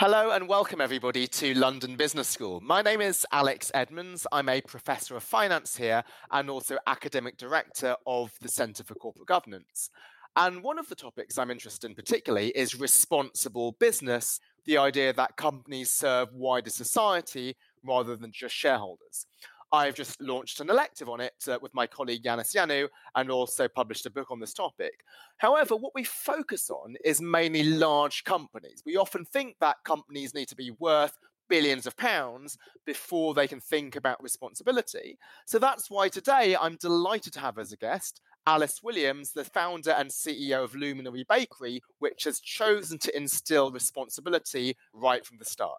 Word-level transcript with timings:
Hello 0.00 0.30
and 0.30 0.46
welcome 0.46 0.80
everybody 0.80 1.26
to 1.26 1.54
London 1.54 1.96
Business 1.96 2.28
School. 2.28 2.60
My 2.60 2.82
name 2.82 3.00
is 3.00 3.26
Alex 3.32 3.72
Edmans. 3.74 4.26
I'm 4.30 4.48
a 4.48 4.60
professor 4.60 5.16
of 5.16 5.24
finance 5.24 5.76
here 5.76 6.04
and 6.30 6.48
also 6.48 6.78
academic 6.86 7.36
director 7.36 7.96
of 8.06 8.30
the 8.40 8.48
Centre 8.48 8.84
for 8.84 8.94
Corporate 8.94 9.26
Governance. 9.26 9.90
And 10.36 10.62
one 10.62 10.78
of 10.78 10.88
the 10.88 10.94
topics 10.94 11.36
I'm 11.36 11.50
interested 11.50 11.90
in 11.90 11.96
particularly 11.96 12.50
is 12.50 12.78
responsible 12.78 13.72
business, 13.80 14.38
the 14.66 14.78
idea 14.78 15.12
that 15.14 15.36
companies 15.36 15.90
serve 15.90 16.28
wider 16.32 16.70
society 16.70 17.56
rather 17.84 18.14
than 18.14 18.30
just 18.30 18.54
shareholders. 18.54 19.26
I've 19.70 19.94
just 19.94 20.20
launched 20.20 20.60
an 20.60 20.70
elective 20.70 21.08
on 21.08 21.20
it 21.20 21.34
uh, 21.46 21.58
with 21.60 21.74
my 21.74 21.86
colleague 21.86 22.24
Ioannis 22.24 22.54
Ioannou 22.54 22.88
and 23.14 23.30
also 23.30 23.68
published 23.68 24.06
a 24.06 24.10
book 24.10 24.30
on 24.30 24.40
this 24.40 24.54
topic. 24.54 25.04
However, 25.36 25.76
what 25.76 25.94
we 25.94 26.04
focus 26.04 26.70
on 26.70 26.96
is 27.04 27.20
mainly 27.20 27.62
large 27.62 28.24
companies. 28.24 28.82
We 28.86 28.96
often 28.96 29.24
think 29.24 29.56
that 29.60 29.76
companies 29.84 30.34
need 30.34 30.48
to 30.48 30.56
be 30.56 30.70
worth 30.78 31.18
billions 31.48 31.86
of 31.86 31.96
pounds 31.96 32.58
before 32.86 33.34
they 33.34 33.48
can 33.48 33.60
think 33.60 33.96
about 33.96 34.22
responsibility. 34.22 35.18
So 35.46 35.58
that's 35.58 35.90
why 35.90 36.08
today 36.08 36.56
I'm 36.56 36.76
delighted 36.76 37.32
to 37.34 37.40
have 37.40 37.58
as 37.58 37.72
a 37.72 37.76
guest 37.76 38.20
Alice 38.46 38.80
Williams, 38.82 39.32
the 39.32 39.44
founder 39.44 39.90
and 39.90 40.08
CEO 40.08 40.64
of 40.64 40.74
Luminary 40.74 41.26
Bakery, 41.28 41.82
which 41.98 42.24
has 42.24 42.40
chosen 42.40 42.96
to 42.98 43.14
instill 43.14 43.70
responsibility 43.70 44.74
right 44.94 45.26
from 45.26 45.36
the 45.36 45.44
start. 45.44 45.78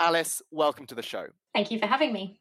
Alice, 0.00 0.42
welcome 0.50 0.86
to 0.86 0.96
the 0.96 1.02
show. 1.02 1.26
Thank 1.54 1.70
you 1.70 1.78
for 1.78 1.86
having 1.86 2.12
me. 2.12 2.40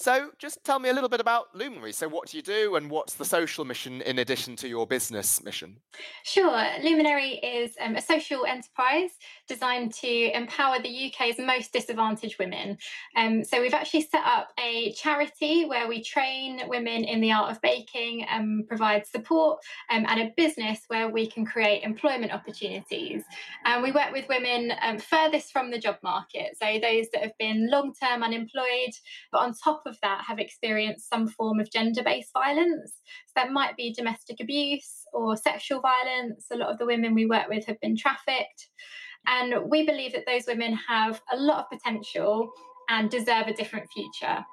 So, 0.00 0.30
just 0.38 0.64
tell 0.64 0.78
me 0.78 0.88
a 0.88 0.94
little 0.94 1.10
bit 1.10 1.20
about 1.20 1.54
Luminary. 1.54 1.92
So, 1.92 2.08
what 2.08 2.26
do 2.26 2.38
you 2.38 2.42
do, 2.42 2.76
and 2.76 2.90
what's 2.90 3.16
the 3.16 3.24
social 3.26 3.66
mission 3.66 4.00
in 4.00 4.18
addition 4.18 4.56
to 4.56 4.66
your 4.66 4.86
business 4.86 5.44
mission? 5.44 5.76
Sure. 6.22 6.64
Luminary 6.82 7.32
is 7.34 7.72
um, 7.78 7.96
a 7.96 8.00
social 8.00 8.46
enterprise 8.46 9.10
designed 9.46 9.92
to 9.92 10.34
empower 10.34 10.80
the 10.80 11.12
UK's 11.12 11.38
most 11.38 11.74
disadvantaged 11.74 12.38
women. 12.38 12.78
Um, 13.14 13.44
so, 13.44 13.60
we've 13.60 13.74
actually 13.74 14.00
set 14.10 14.24
up 14.24 14.48
a 14.58 14.94
charity 14.94 15.66
where 15.66 15.86
we 15.86 16.02
train 16.02 16.62
women 16.66 17.04
in 17.04 17.20
the 17.20 17.32
art 17.32 17.50
of 17.50 17.60
baking 17.60 18.24
and 18.24 18.66
provide 18.66 19.06
support, 19.06 19.60
um, 19.90 20.06
and 20.08 20.18
a 20.18 20.32
business 20.34 20.80
where 20.88 21.10
we 21.10 21.26
can 21.26 21.44
create 21.44 21.82
employment 21.82 22.32
opportunities. 22.32 23.22
And 23.66 23.82
we 23.82 23.92
work 23.92 24.12
with 24.12 24.26
women 24.30 24.72
um, 24.80 24.96
furthest 24.96 25.52
from 25.52 25.70
the 25.70 25.78
job 25.78 25.98
market, 26.02 26.56
so 26.58 26.78
those 26.80 27.08
that 27.12 27.20
have 27.20 27.36
been 27.38 27.70
long 27.70 27.92
term 27.92 28.22
unemployed, 28.22 28.94
but 29.30 29.40
on 29.40 29.52
top 29.52 29.82
of 29.89 29.89
of 29.90 29.98
that 30.02 30.24
have 30.26 30.38
experienced 30.38 31.08
some 31.08 31.28
form 31.28 31.60
of 31.60 31.70
gender 31.70 32.02
based 32.02 32.32
violence. 32.32 32.92
So 33.26 33.32
that 33.36 33.52
might 33.52 33.76
be 33.76 33.92
domestic 33.92 34.40
abuse 34.40 35.04
or 35.12 35.36
sexual 35.36 35.80
violence. 35.80 36.46
A 36.50 36.56
lot 36.56 36.70
of 36.70 36.78
the 36.78 36.86
women 36.86 37.14
we 37.14 37.26
work 37.26 37.48
with 37.48 37.66
have 37.66 37.80
been 37.80 37.96
trafficked. 37.96 38.68
And 39.26 39.68
we 39.68 39.84
believe 39.84 40.12
that 40.12 40.24
those 40.26 40.46
women 40.46 40.78
have 40.88 41.20
a 41.30 41.36
lot 41.36 41.58
of 41.64 41.78
potential 41.78 42.50
and 42.88 43.10
deserve 43.10 43.46
a 43.46 43.52
different 43.52 43.90
future. 43.92 44.44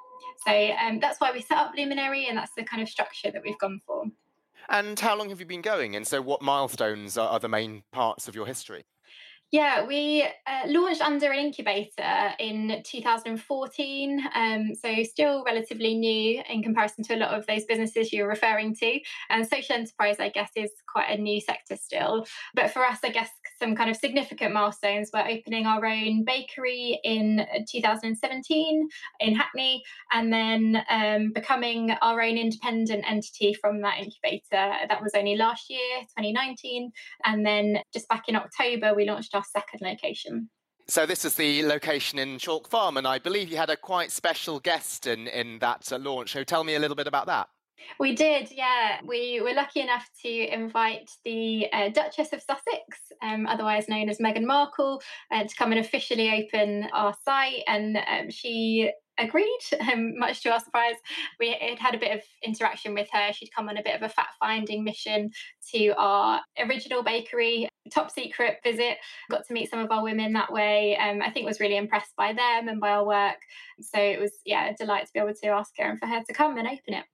So 0.45 0.51
um, 0.51 0.99
that's 0.99 1.19
why 1.19 1.31
we 1.31 1.41
set 1.41 1.57
up 1.57 1.71
Luminary, 1.75 2.27
and 2.27 2.37
that's 2.37 2.51
the 2.55 2.63
kind 2.63 2.81
of 2.81 2.89
structure 2.89 3.31
that 3.31 3.41
we've 3.43 3.57
gone 3.59 3.81
for. 3.85 4.05
And 4.69 4.99
how 4.99 5.17
long 5.17 5.29
have 5.29 5.39
you 5.39 5.45
been 5.45 5.61
going? 5.61 5.95
And 5.95 6.05
so, 6.05 6.21
what 6.21 6.41
milestones 6.41 7.17
are, 7.17 7.29
are 7.29 7.39
the 7.39 7.47
main 7.47 7.83
parts 7.91 8.27
of 8.27 8.35
your 8.35 8.45
history? 8.45 8.83
Yeah, 9.51 9.85
we 9.85 10.23
uh, 10.23 10.67
launched 10.67 10.99
under 10.99 11.31
an 11.31 11.39
incubator 11.39 12.33
in 12.37 12.83
2014, 12.83 14.27
um, 14.35 14.75
so 14.75 15.03
still 15.03 15.45
relatively 15.45 15.95
new 15.95 16.43
in 16.49 16.61
comparison 16.61 17.05
to 17.05 17.15
a 17.15 17.17
lot 17.17 17.33
of 17.33 17.47
those 17.47 17.63
businesses 17.63 18.11
you're 18.11 18.27
referring 18.27 18.75
to. 18.75 18.99
And 19.29 19.47
social 19.47 19.75
enterprise, 19.75 20.17
I 20.19 20.29
guess, 20.29 20.51
is 20.57 20.71
quite 20.91 21.09
a 21.09 21.21
new 21.21 21.39
sector 21.39 21.77
still. 21.77 22.25
But 22.55 22.71
for 22.71 22.83
us, 22.83 22.99
I 23.05 23.09
guess 23.09 23.29
some 23.59 23.75
kind 23.75 23.89
of 23.89 23.95
significant 23.95 24.53
milestones 24.53 25.09
We're 25.13 25.27
opening 25.27 25.65
our 25.65 25.85
own 25.85 26.23
bakery 26.23 26.99
in 27.03 27.45
2017 27.69 28.87
in 29.19 29.35
Hackney, 29.35 29.83
and 30.11 30.31
then 30.31 30.83
um, 30.89 31.31
becoming 31.33 31.91
our 32.01 32.21
own 32.21 32.37
independent 32.37 33.03
entity 33.09 33.53
from 33.53 33.81
that 33.81 33.97
incubator. 33.97 34.73
That 34.87 35.01
was 35.01 35.11
only 35.15 35.35
last 35.35 35.69
year, 35.69 36.01
2019. 36.17 36.91
And 37.25 37.45
then 37.45 37.79
just 37.93 38.07
back 38.07 38.23
in 38.27 38.35
October, 38.35 38.93
we 38.93 39.05
launched 39.05 39.35
our 39.35 39.43
second 39.43 39.81
location. 39.81 40.49
So 40.89 41.05
this 41.05 41.25
is 41.25 41.35
the 41.35 41.63
location 41.63 42.17
in 42.17 42.39
Chalk 42.39 42.69
Farm, 42.69 42.95
and 42.95 43.05
I 43.05 43.19
believe 43.19 43.49
you 43.49 43.57
had 43.57 43.69
a 43.69 43.75
quite 43.75 44.09
special 44.09 44.61
guest 44.61 45.05
in 45.05 45.27
in 45.27 45.59
that 45.59 45.91
uh, 45.91 45.97
launch. 45.97 46.31
So 46.31 46.45
tell 46.45 46.63
me 46.63 46.75
a 46.75 46.79
little 46.79 46.95
bit 46.95 47.07
about 47.07 47.25
that. 47.25 47.49
We 47.99 48.15
did, 48.15 48.51
yeah. 48.51 48.99
We 49.05 49.41
were 49.41 49.53
lucky 49.53 49.81
enough 49.81 50.09
to 50.23 50.29
invite 50.29 51.09
the 51.25 51.67
uh, 51.71 51.89
Duchess 51.89 52.33
of 52.33 52.41
Sussex, 52.41 53.11
um, 53.21 53.47
otherwise 53.47 53.89
known 53.89 54.09
as 54.09 54.19
Meghan 54.19 54.45
Markle, 54.45 55.01
uh, 55.31 55.43
to 55.43 55.55
come 55.55 55.71
and 55.71 55.79
officially 55.79 56.29
open 56.29 56.87
our 56.93 57.15
site. 57.25 57.63
And 57.67 57.97
um, 57.97 58.29
she 58.29 58.91
agreed, 59.17 59.59
um, 59.91 60.17
much 60.17 60.43
to 60.43 60.49
our 60.49 60.59
surprise. 60.59 60.95
We 61.39 61.57
had 61.59 61.79
had 61.79 61.95
a 61.95 61.99
bit 61.99 62.15
of 62.15 62.21
interaction 62.43 62.93
with 62.93 63.07
her. 63.11 63.33
She'd 63.33 63.53
come 63.55 63.69
on 63.69 63.77
a 63.77 63.83
bit 63.83 63.95
of 63.95 64.03
a 64.03 64.09
fact 64.09 64.35
finding 64.39 64.83
mission 64.83 65.31
to 65.73 65.89
our 65.97 66.41
original 66.59 67.03
bakery, 67.03 67.67
top 67.93 68.11
secret 68.11 68.57
visit. 68.63 68.97
Got 69.31 69.45
to 69.47 69.53
meet 69.53 69.69
some 69.69 69.79
of 69.79 69.91
our 69.91 70.03
women 70.03 70.33
that 70.33 70.51
way. 70.51 70.97
Um, 70.97 71.21
I 71.21 71.31
think 71.31 71.45
was 71.45 71.59
really 71.59 71.77
impressed 71.77 72.15
by 72.15 72.33
them 72.33 72.67
and 72.67 72.79
by 72.79 72.91
our 72.91 73.05
work. 73.05 73.37
So 73.81 73.99
it 73.99 74.19
was, 74.19 74.31
yeah, 74.45 74.69
a 74.69 74.75
delight 74.75 75.05
to 75.05 75.13
be 75.13 75.19
able 75.19 75.33
to 75.33 75.47
ask 75.47 75.71
her 75.77 75.89
and 75.89 75.99
for 75.99 76.07
her 76.07 76.23
to 76.23 76.33
come 76.33 76.57
and 76.57 76.67
open 76.67 76.93
it. 76.93 77.05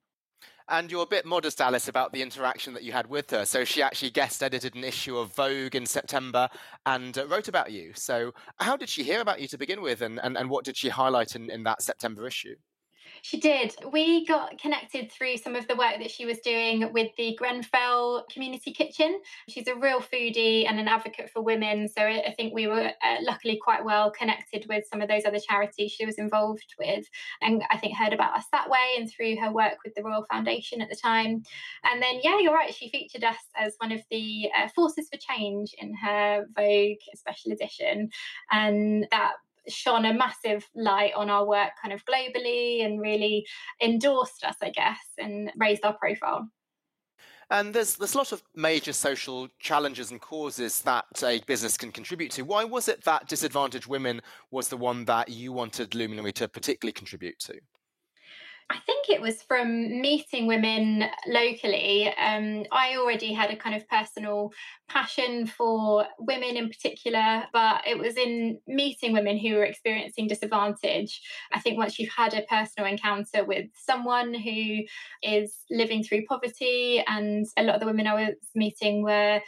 And 0.69 0.90
you're 0.90 1.03
a 1.03 1.07
bit 1.07 1.25
modest, 1.25 1.59
Alice, 1.59 1.88
about 1.88 2.13
the 2.13 2.22
interaction 2.22 2.74
that 2.74 2.84
you 2.84 2.94
had 2.94 3.07
with 3.07 3.29
her. 3.31 3.46
So 3.46 3.66
she 3.66 3.81
actually 3.81 4.12
guest 4.12 4.41
edited 4.41 4.75
an 4.75 4.84
issue 4.84 5.18
of 5.18 5.35
Vogue 5.35 5.75
in 5.75 5.85
September 5.85 6.50
and 6.85 7.18
uh, 7.18 7.28
wrote 7.28 7.47
about 7.47 7.72
you. 7.72 7.91
So 7.96 8.34
how 8.57 8.78
did 8.78 8.90
she 8.90 9.03
hear 9.03 9.22
about 9.22 9.41
you 9.41 9.47
to 9.50 9.57
begin 9.57 9.81
with, 9.81 10.01
and, 10.01 10.19
and, 10.24 10.38
and 10.38 10.50
what 10.50 10.63
did 10.63 10.78
she 10.78 10.90
highlight 10.90 11.35
in, 11.35 11.50
in 11.50 11.63
that 11.63 11.81
September 11.81 12.25
issue? 12.25 12.56
She 13.25 13.39
did. 13.39 13.73
We 13.89 14.25
got 14.25 14.59
connected 14.59 15.09
through 15.09 15.38
some 15.38 15.56
of 15.56 15.66
the 15.69 15.78
work 15.78 15.94
that 16.00 16.11
she 16.11 16.25
was 16.25 16.39
doing 16.39 16.91
with 16.91 17.09
the 17.16 17.34
Grenfell 17.38 18.25
Community 18.29 18.73
Kitchen. 18.73 19.22
She's 19.47 19.69
a 19.69 19.75
real 19.75 20.01
foodie 20.01 20.67
and 20.67 20.78
an 20.78 20.89
advocate 20.89 21.29
for 21.29 21.41
women. 21.41 21.88
So 21.88 22.01
I 22.01 22.33
think 22.35 22.53
we 22.53 22.67
were 22.67 22.91
uh, 23.01 23.16
luckily 23.22 23.57
quite 23.63 23.85
well 23.85 24.12
connected 24.12 24.66
with 24.67 24.85
some 24.91 25.01
of 25.01 25.07
those 25.07 25.23
other 25.23 25.39
charities 25.39 25.94
she 25.94 26.06
was 26.06 26.17
involved 26.17 26.75
with. 26.78 27.06
And 27.41 27.63
I 27.72 27.78
think 27.78 27.95
heard 27.95 28.12
about 28.12 28.35
us 28.35 28.44
that 28.51 28.69
way 28.69 28.95
and 28.97 29.09
through 29.09 29.38
her 29.38 29.53
work 29.53 29.78
with 29.85 29.95
the 29.95 30.03
Royal 30.03 30.25
Foundation 30.29 30.81
at 30.81 30.89
the 30.89 30.97
time. 30.97 31.44
And 31.85 32.01
then, 32.01 32.19
yeah, 32.23 32.39
you're 32.39 32.53
right. 32.53 32.75
She 32.75 32.89
featured 32.89 33.23
us 33.23 33.38
as 33.56 33.75
one 33.78 33.94
of 33.94 34.01
the 34.12 34.50
uh, 34.53 34.67
forces 34.75 35.07
for 35.09 35.17
change 35.17 35.73
in 35.78 35.95
her 35.95 36.45
Vogue 36.57 36.97
special 37.16 37.53
edition. 37.53 38.09
And 38.51 39.07
that 39.12 39.35
shone 39.68 40.06
a 40.06 40.13
massive 40.13 40.68
light 40.75 41.13
on 41.16 41.29
our 41.29 41.46
work 41.46 41.72
kind 41.81 41.94
of 41.94 42.03
globally 42.06 42.85
and 42.85 43.00
really 43.00 43.46
endorsed 43.81 44.44
us, 44.44 44.56
I 44.62 44.69
guess, 44.69 45.00
and 45.18 45.51
raised 45.57 45.85
our 45.85 45.97
profile. 45.97 46.50
And 47.50 47.74
there's 47.74 47.96
there's 47.96 48.16
a 48.16 48.18
lot 48.18 48.31
of 48.31 48.41
major 48.56 48.94
social 48.94 49.47
challenges 49.59 50.12
and 50.12 50.19
causes 50.19 50.81
that 50.81 51.06
a 51.24 51.40
business 51.41 51.78
can 51.78 51.91
contribute 51.91 52.31
to. 52.31 52.44
Why 52.44 52.63
was 52.63 52.88
it 52.88 53.03
that 53.03 53.28
disadvantaged 53.28 53.88
women 53.88 54.22
was 54.50 54.69
the 54.69 54.78
one 54.78 55.06
that 55.06 55.29
you 55.29 55.51
wanted 55.51 55.94
Luminary 55.94 56.31
to 56.34 56.47
particularly 56.47 56.94
contribute 56.94 57.38
to? 57.40 57.59
I 58.69 58.79
think 58.85 59.09
it 59.09 59.22
was 59.22 59.41
from 59.44 60.01
meeting 60.01 60.47
women 60.47 61.06
locally. 61.28 62.07
Um, 62.07 62.66
I 62.72 62.96
already 62.97 63.34
had 63.34 63.51
a 63.51 63.56
kind 63.56 63.75
of 63.75 63.88
personal 63.88 64.51
passion 64.88 65.46
for 65.46 66.06
women 66.19 66.56
in 66.57 66.69
particular, 66.69 67.44
but 67.53 67.81
it 67.88 67.97
was 67.97 68.18
in 68.18 68.59
meeting 68.68 69.13
women 69.13 69.38
who 69.38 69.56
were 69.56 69.66
experiencing 69.66 70.28
disadvantage. 70.28 71.22
I 71.51 71.59
think 71.59 71.78
once 71.78 72.00
you've 72.00 72.13
had 72.16 72.34
a 72.34 72.44
personal 72.44 72.90
encounter 72.90 73.44
with 73.46 73.68
someone 73.75 74.34
who 74.34 74.80
is 75.22 75.56
living 75.69 76.03
through 76.03 76.25
poverty, 76.25 77.03
and 77.07 77.45
a 77.57 77.63
lot 77.63 77.75
of 77.75 77.81
the 77.81 77.88
women 77.88 78.07
I 78.07 78.13
was 78.13 78.35
meeting 78.56 79.03
were 79.03 79.41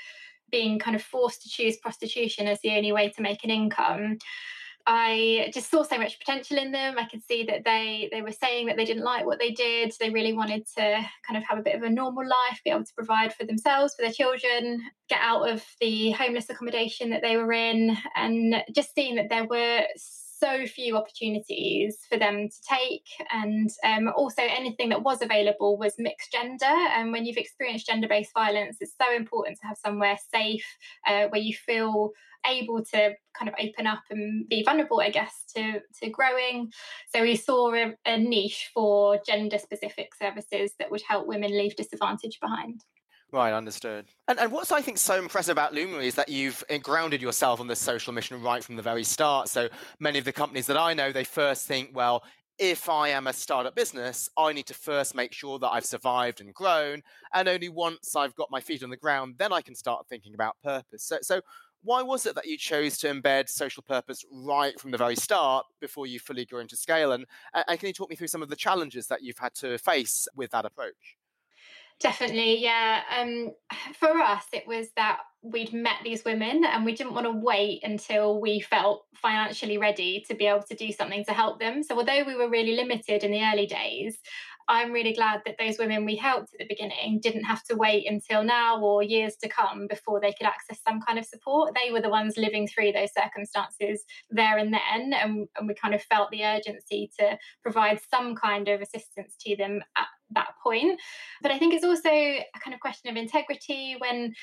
being 0.52 0.78
kind 0.78 0.96
of 0.96 1.02
forced 1.02 1.42
to 1.44 1.50
choose 1.50 1.78
prostitution 1.78 2.48
as 2.48 2.60
the 2.62 2.76
only 2.76 2.92
way 2.92 3.10
to 3.10 3.22
make 3.22 3.44
an 3.44 3.50
income. 3.50 4.18
I 4.88 5.50
just 5.54 5.72
saw 5.72 5.84
so 5.84 5.98
much 5.98 6.20
potential 6.20 6.58
in 6.58 6.72
them. 6.72 6.98
I 6.98 7.06
could 7.06 7.24
see 7.24 7.44
that 7.46 7.64
they 7.64 8.08
they 8.12 8.22
were 8.22 8.32
saying 8.32 8.68
that 8.68 8.78
they 8.78 8.86
didn't 8.86 9.04
like 9.04 9.26
what 9.26 9.40
they 9.40 9.52
did. 9.52 9.94
They 10.00 10.12
really 10.12 10.34
wanted 10.34 10.68
to 10.78 11.02
kind 11.28 11.38
of 11.38 11.44
have 11.44 11.58
a 11.58 11.64
bit 11.64 11.76
of 11.76 11.82
a 11.82 11.90
normal 11.90 12.24
life, 12.24 12.62
be 12.64 12.70
able 12.70 12.84
to 12.84 12.94
provide 12.94 13.34
for 13.34 13.46
themselves, 13.46 13.96
for 13.96 14.04
their 14.04 14.12
children, 14.12 14.82
get 15.10 15.20
out 15.22 15.50
of 15.50 15.64
the 15.82 16.12
homeless 16.12 16.50
accommodation 16.50 17.10
that 17.10 17.24
they 17.24 17.38
were 17.38 17.52
in, 17.52 17.98
and 18.16 18.64
just 18.76 18.94
seeing 18.94 19.16
that 19.16 19.30
there 19.30 19.46
were 19.46 19.82
few 20.68 20.98
opportunities 20.98 21.98
for 22.10 22.18
them 22.18 22.48
to 22.50 22.56
take. 22.70 23.06
And 23.32 23.70
um, 23.84 24.14
also, 24.16 24.42
anything 24.42 24.90
that 24.90 25.04
was 25.04 25.22
available 25.22 25.78
was 25.78 25.94
mixed 25.98 26.32
gender. 26.32 26.66
And 26.66 27.12
when 27.12 27.26
you've 27.26 27.38
experienced 27.38 27.88
gender 27.88 28.08
based 28.08 28.34
violence, 28.34 28.78
it's 28.80 28.96
so 29.00 29.16
important 29.16 29.58
to 29.62 29.68
have 29.68 29.78
somewhere 29.78 30.18
safe 30.34 30.66
uh, 31.08 31.28
where 31.30 31.42
you 31.42 31.56
feel 31.56 32.12
able 32.48 32.84
to 32.84 33.14
kind 33.38 33.50
of 33.50 33.56
open 33.60 33.88
up 33.88 34.04
and 34.10 34.48
be 34.48 34.64
vulnerable, 34.64 35.00
I 35.00 35.10
guess, 35.10 35.34
to, 35.56 35.82
to 36.02 36.10
growing. 36.10 36.72
So 37.14 37.22
we 37.22 37.36
saw 37.36 37.74
a, 37.74 37.94
a 38.06 38.18
niche 38.18 38.70
for 38.74 39.20
gender 39.26 39.58
specific 39.58 40.10
services 40.16 40.72
that 40.80 40.92
would 40.92 41.02
help 41.08 41.28
women 41.28 41.52
leave 41.52 41.76
disadvantage 41.76 42.40
behind. 42.40 42.82
Right, 43.36 43.52
understood. 43.54 44.06
And, 44.30 44.40
and 44.40 44.50
what's 44.50 44.72
I 44.72 44.82
think 44.82 44.98
so 44.98 45.20
impressive 45.20 45.52
about 45.52 45.74
Luminary 45.74 46.08
is 46.08 46.16
that 46.16 46.30
you've 46.30 46.64
eh, 46.70 46.78
grounded 46.78 47.22
yourself 47.22 47.60
on 47.60 47.68
this 47.68 47.82
social 47.82 48.14
mission 48.14 48.42
right 48.42 48.64
from 48.64 48.78
the 48.78 48.82
very 48.82 49.04
start. 49.04 49.50
So 49.50 49.68
many 50.00 50.18
of 50.18 50.24
the 50.24 50.32
companies 50.32 50.68
that 50.68 50.78
I 50.78 50.94
know, 50.94 51.12
they 51.12 51.26
first 51.26 51.68
think, 51.68 51.90
well, 51.94 52.24
if 52.60 52.88
I 52.88 53.10
am 53.10 53.28
a 53.28 53.34
startup 53.34 53.76
business, 53.76 54.30
I 54.38 54.54
need 54.54 54.68
to 54.68 54.74
first 54.74 55.16
make 55.16 55.34
sure 55.34 55.60
that 55.60 55.68
I've 55.68 55.84
survived 55.84 56.40
and 56.40 56.54
grown. 56.54 57.02
And 57.34 57.50
only 57.50 57.68
once 57.68 58.16
I've 58.16 58.34
got 58.36 58.50
my 58.50 58.62
feet 58.62 58.84
on 58.84 58.90
the 58.90 58.96
ground, 58.96 59.36
then 59.38 59.52
I 59.52 59.60
can 59.60 59.76
start 59.76 60.08
thinking 60.08 60.34
about 60.34 60.56
purpose. 60.64 61.04
So, 61.04 61.18
so 61.22 61.42
why 61.84 62.04
was 62.04 62.26
it 62.26 62.36
that 62.36 62.46
you 62.46 62.58
chose 62.58 62.98
to 63.00 63.14
embed 63.14 63.50
social 63.50 63.84
purpose 63.84 64.24
right 64.32 64.80
from 64.80 64.92
the 64.92 64.98
very 64.98 65.18
start 65.18 65.66
before 65.82 66.08
you 66.08 66.20
fully 66.22 66.46
grew 66.46 66.62
into 66.62 66.78
scale? 66.78 67.12
And, 67.12 67.26
and 67.54 67.78
can 67.78 67.88
you 67.88 67.94
talk 67.94 68.10
me 68.10 68.16
through 68.16 68.28
some 68.30 68.42
of 68.42 68.48
the 68.48 68.56
challenges 68.56 69.08
that 69.08 69.24
you've 69.24 69.40
had 69.40 69.54
to 69.56 69.78
face 69.78 70.26
with 70.38 70.52
that 70.52 70.64
approach? 70.64 71.18
Definitely, 72.02 72.62
yeah. 72.62 73.02
Um, 73.18 73.52
for 73.98 74.10
us, 74.20 74.44
it 74.52 74.68
was 74.68 74.90
that 74.98 75.20
we'd 75.42 75.74
met 75.74 75.98
these 76.04 76.26
women 76.26 76.66
and 76.66 76.84
we 76.84 76.94
didn't 76.94 77.14
want 77.14 77.26
to 77.26 77.32
wait 77.32 77.82
until 77.84 78.42
we 78.42 78.60
felt 78.60 79.06
financially 79.16 79.78
ready 79.78 80.24
to 80.28 80.36
be 80.36 80.46
able 80.46 80.64
to 80.64 80.76
do 80.76 80.92
something 80.92 81.24
to 81.26 81.32
help 81.34 81.60
them. 81.60 81.84
So, 81.84 81.98
although 81.98 82.24
we 82.26 82.36
were 82.36 82.50
really 82.50 82.76
limited 82.76 83.24
in 83.24 83.32
the 83.32 83.42
early 83.44 83.66
days, 83.66 84.18
I'm 84.68 84.92
really 84.92 85.14
glad 85.14 85.42
that 85.46 85.56
those 85.60 85.78
women 85.78 86.06
we 86.06 86.16
helped 86.16 86.50
at 86.54 86.60
the 86.60 86.66
beginning 86.68 87.20
didn't 87.22 87.44
have 87.44 87.64
to 87.66 87.76
wait 87.76 88.10
until 88.10 88.44
now 88.44 88.82
or 88.82 89.04
years 89.04 89.36
to 89.44 89.48
come 89.48 89.86
before 89.88 90.20
they 90.20 90.34
could 90.34 90.48
access 90.48 90.82
some 90.86 91.00
kind 91.00 91.20
of 91.20 91.26
support. 91.26 91.76
They 91.76 91.92
were 91.92 92.02
the 92.02 92.10
ones 92.10 92.36
living 92.36 92.68
through 92.68 92.92
those 92.92 93.14
circumstances 93.14 94.04
there 94.32 94.58
and 94.58 94.74
then, 94.74 95.14
and, 95.14 95.48
and 95.58 95.68
we 95.68 95.76
kind 95.76 95.94
of 95.94 96.02
felt 96.02 96.32
the 96.32 96.44
urgency 96.44 97.12
to 97.20 97.38
provide 97.62 98.00
some 98.10 98.36
kind 98.36 98.68
of 98.68 98.82
assistance 98.82 99.36
to 99.42 99.56
them 99.56 99.82
at 99.96 100.08
that 100.32 100.50
point. 100.62 101.00
But 101.42 101.52
I 101.52 101.60
think 101.60 101.74
it's 101.74 101.84
also 101.84 102.10
a 102.10 102.46
kind 102.64 102.74
of 102.74 102.80
question 102.80 103.10
of 103.10 103.18
integrity 103.18 103.96
when 104.00 104.34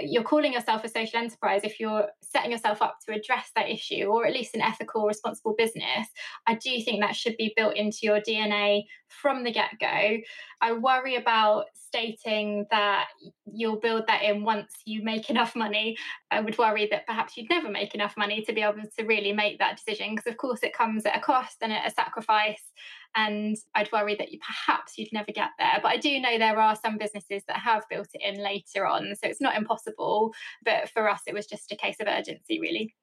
uh, 0.00 0.04
you're 0.06 0.22
calling 0.22 0.52
yourself 0.52 0.84
a 0.84 0.88
social 0.88 1.18
enterprise 1.18 1.62
if 1.64 1.78
you're 1.78 2.08
setting 2.22 2.50
yourself 2.50 2.80
up 2.80 2.96
to 3.06 3.14
address 3.14 3.50
that 3.54 3.68
issue 3.68 4.04
or 4.04 4.26
at 4.26 4.32
least 4.32 4.54
an 4.54 4.62
ethical 4.62 5.06
responsible 5.06 5.54
business 5.58 6.08
i 6.46 6.54
do 6.54 6.80
think 6.82 7.02
that 7.02 7.14
should 7.14 7.36
be 7.36 7.52
built 7.56 7.76
into 7.76 7.98
your 8.02 8.18
dna 8.18 8.82
from 9.20 9.44
the 9.44 9.52
get-go 9.52 10.18
i 10.60 10.72
worry 10.72 11.16
about 11.16 11.64
stating 11.74 12.64
that 12.70 13.06
you'll 13.52 13.78
build 13.78 14.04
that 14.06 14.22
in 14.22 14.44
once 14.44 14.72
you 14.84 15.02
make 15.02 15.30
enough 15.30 15.54
money 15.54 15.96
i 16.30 16.40
would 16.40 16.56
worry 16.58 16.88
that 16.90 17.06
perhaps 17.06 17.36
you'd 17.36 17.50
never 17.50 17.68
make 17.68 17.94
enough 17.94 18.14
money 18.16 18.42
to 18.42 18.52
be 18.52 18.62
able 18.62 18.82
to 18.96 19.04
really 19.04 19.32
make 19.32 19.58
that 19.58 19.76
decision 19.76 20.14
because 20.14 20.30
of 20.30 20.36
course 20.38 20.60
it 20.62 20.76
comes 20.76 21.04
at 21.04 21.16
a 21.16 21.20
cost 21.20 21.56
and 21.60 21.72
at 21.72 21.86
a 21.86 21.94
sacrifice 21.94 22.72
and 23.14 23.56
I'd 23.74 23.92
worry 23.92 24.14
that 24.16 24.32
you 24.32 24.38
perhaps 24.38 24.96
you'd 24.96 25.12
never 25.12 25.32
get 25.32 25.50
there. 25.58 25.78
But 25.82 25.92
I 25.92 25.96
do 25.98 26.18
know 26.18 26.38
there 26.38 26.58
are 26.58 26.76
some 26.76 26.98
businesses 26.98 27.42
that 27.46 27.58
have 27.58 27.84
built 27.90 28.08
it 28.14 28.22
in 28.22 28.42
later 28.42 28.86
on, 28.86 29.14
so 29.14 29.28
it's 29.28 29.40
not 29.40 29.56
impossible. 29.56 30.32
But 30.64 30.88
for 30.90 31.08
us, 31.08 31.20
it 31.26 31.34
was 31.34 31.46
just 31.46 31.72
a 31.72 31.76
case 31.76 31.96
of 32.00 32.08
urgency, 32.08 32.60
really. 32.60 32.94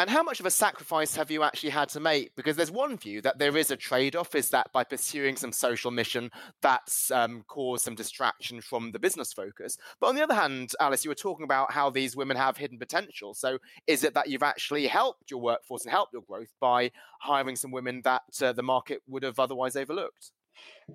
And 0.00 0.08
how 0.08 0.22
much 0.22 0.38
of 0.38 0.46
a 0.46 0.50
sacrifice 0.50 1.16
have 1.16 1.28
you 1.28 1.42
actually 1.42 1.70
had 1.70 1.88
to 1.88 1.98
make? 1.98 2.36
Because 2.36 2.54
there's 2.54 2.70
one 2.70 2.96
view 2.96 3.20
that 3.22 3.38
there 3.40 3.56
is 3.56 3.72
a 3.72 3.76
trade 3.76 4.14
off, 4.14 4.36
is 4.36 4.48
that 4.50 4.72
by 4.72 4.84
pursuing 4.84 5.34
some 5.34 5.50
social 5.50 5.90
mission, 5.90 6.30
that's 6.62 7.10
um, 7.10 7.42
caused 7.48 7.84
some 7.84 7.96
distraction 7.96 8.60
from 8.60 8.92
the 8.92 9.00
business 9.00 9.32
focus. 9.32 9.76
But 10.00 10.06
on 10.06 10.14
the 10.14 10.22
other 10.22 10.34
hand, 10.34 10.70
Alice, 10.78 11.04
you 11.04 11.10
were 11.10 11.16
talking 11.16 11.42
about 11.42 11.72
how 11.72 11.90
these 11.90 12.14
women 12.14 12.36
have 12.36 12.56
hidden 12.56 12.78
potential. 12.78 13.34
So 13.34 13.58
is 13.88 14.04
it 14.04 14.14
that 14.14 14.28
you've 14.28 14.44
actually 14.44 14.86
helped 14.86 15.32
your 15.32 15.40
workforce 15.40 15.82
and 15.82 15.90
helped 15.90 16.12
your 16.12 16.22
growth 16.22 16.54
by 16.60 16.92
hiring 17.20 17.56
some 17.56 17.72
women 17.72 18.02
that 18.04 18.22
uh, 18.40 18.52
the 18.52 18.62
market 18.62 19.02
would 19.08 19.24
have 19.24 19.40
otherwise 19.40 19.74
overlooked? 19.74 20.30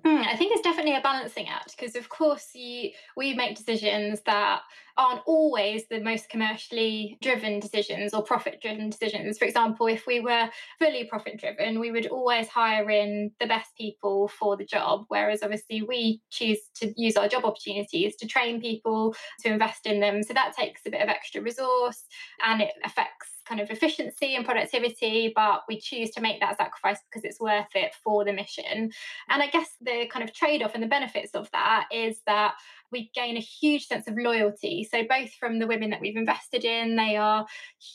Mm, 0.02 0.26
I 0.26 0.36
think 0.36 0.52
it's 0.52 0.62
definitely 0.62 0.96
a 0.96 1.00
balancing 1.00 1.48
act 1.48 1.76
because, 1.76 1.94
of 1.94 2.08
course, 2.08 2.50
you, 2.54 2.90
we 3.16 3.32
make 3.34 3.56
decisions 3.56 4.20
that 4.26 4.62
aren't 4.96 5.22
always 5.26 5.86
the 5.88 6.00
most 6.00 6.28
commercially 6.28 7.16
driven 7.22 7.60
decisions 7.60 8.12
or 8.12 8.22
profit 8.22 8.60
driven 8.60 8.90
decisions. 8.90 9.38
For 9.38 9.44
example, 9.44 9.86
if 9.86 10.06
we 10.06 10.20
were 10.20 10.50
fully 10.80 11.04
profit 11.04 11.38
driven, 11.38 11.78
we 11.78 11.92
would 11.92 12.06
always 12.06 12.48
hire 12.48 12.90
in 12.90 13.30
the 13.38 13.46
best 13.46 13.76
people 13.76 14.28
for 14.28 14.56
the 14.56 14.64
job. 14.64 15.04
Whereas, 15.08 15.44
obviously, 15.44 15.82
we 15.82 16.20
choose 16.30 16.58
to 16.76 16.92
use 16.96 17.16
our 17.16 17.28
job 17.28 17.44
opportunities 17.44 18.16
to 18.16 18.26
train 18.26 18.60
people, 18.60 19.14
to 19.40 19.52
invest 19.52 19.86
in 19.86 20.00
them. 20.00 20.24
So 20.24 20.34
that 20.34 20.56
takes 20.56 20.82
a 20.86 20.90
bit 20.90 21.02
of 21.02 21.08
extra 21.08 21.40
resource 21.40 22.04
and 22.44 22.60
it 22.60 22.72
affects 22.84 23.28
kind 23.46 23.60
of 23.60 23.70
efficiency 23.70 24.34
and 24.34 24.44
productivity, 24.44 25.32
but 25.34 25.62
we 25.68 25.78
choose 25.78 26.10
to 26.10 26.20
make 26.20 26.40
that 26.40 26.56
sacrifice 26.56 26.98
because 27.04 27.24
it's 27.24 27.38
worth 27.40 27.66
it 27.74 27.92
for 28.02 28.24
the 28.24 28.32
mission. 28.32 28.90
And 29.28 29.42
I 29.42 29.48
guess 29.48 29.68
the 29.84 30.06
kind 30.10 30.22
of 30.22 30.34
trade 30.34 30.62
off 30.62 30.74
and 30.74 30.82
the 30.82 30.88
benefits 30.88 31.34
of 31.34 31.50
that 31.52 31.86
is 31.92 32.20
that 32.26 32.54
we 32.90 33.10
gain 33.14 33.36
a 33.36 33.40
huge 33.40 33.86
sense 33.86 34.06
of 34.06 34.14
loyalty. 34.16 34.86
So, 34.88 35.02
both 35.08 35.32
from 35.32 35.58
the 35.58 35.66
women 35.66 35.90
that 35.90 36.00
we've 36.00 36.16
invested 36.16 36.64
in, 36.64 36.96
they 36.96 37.16
are 37.16 37.46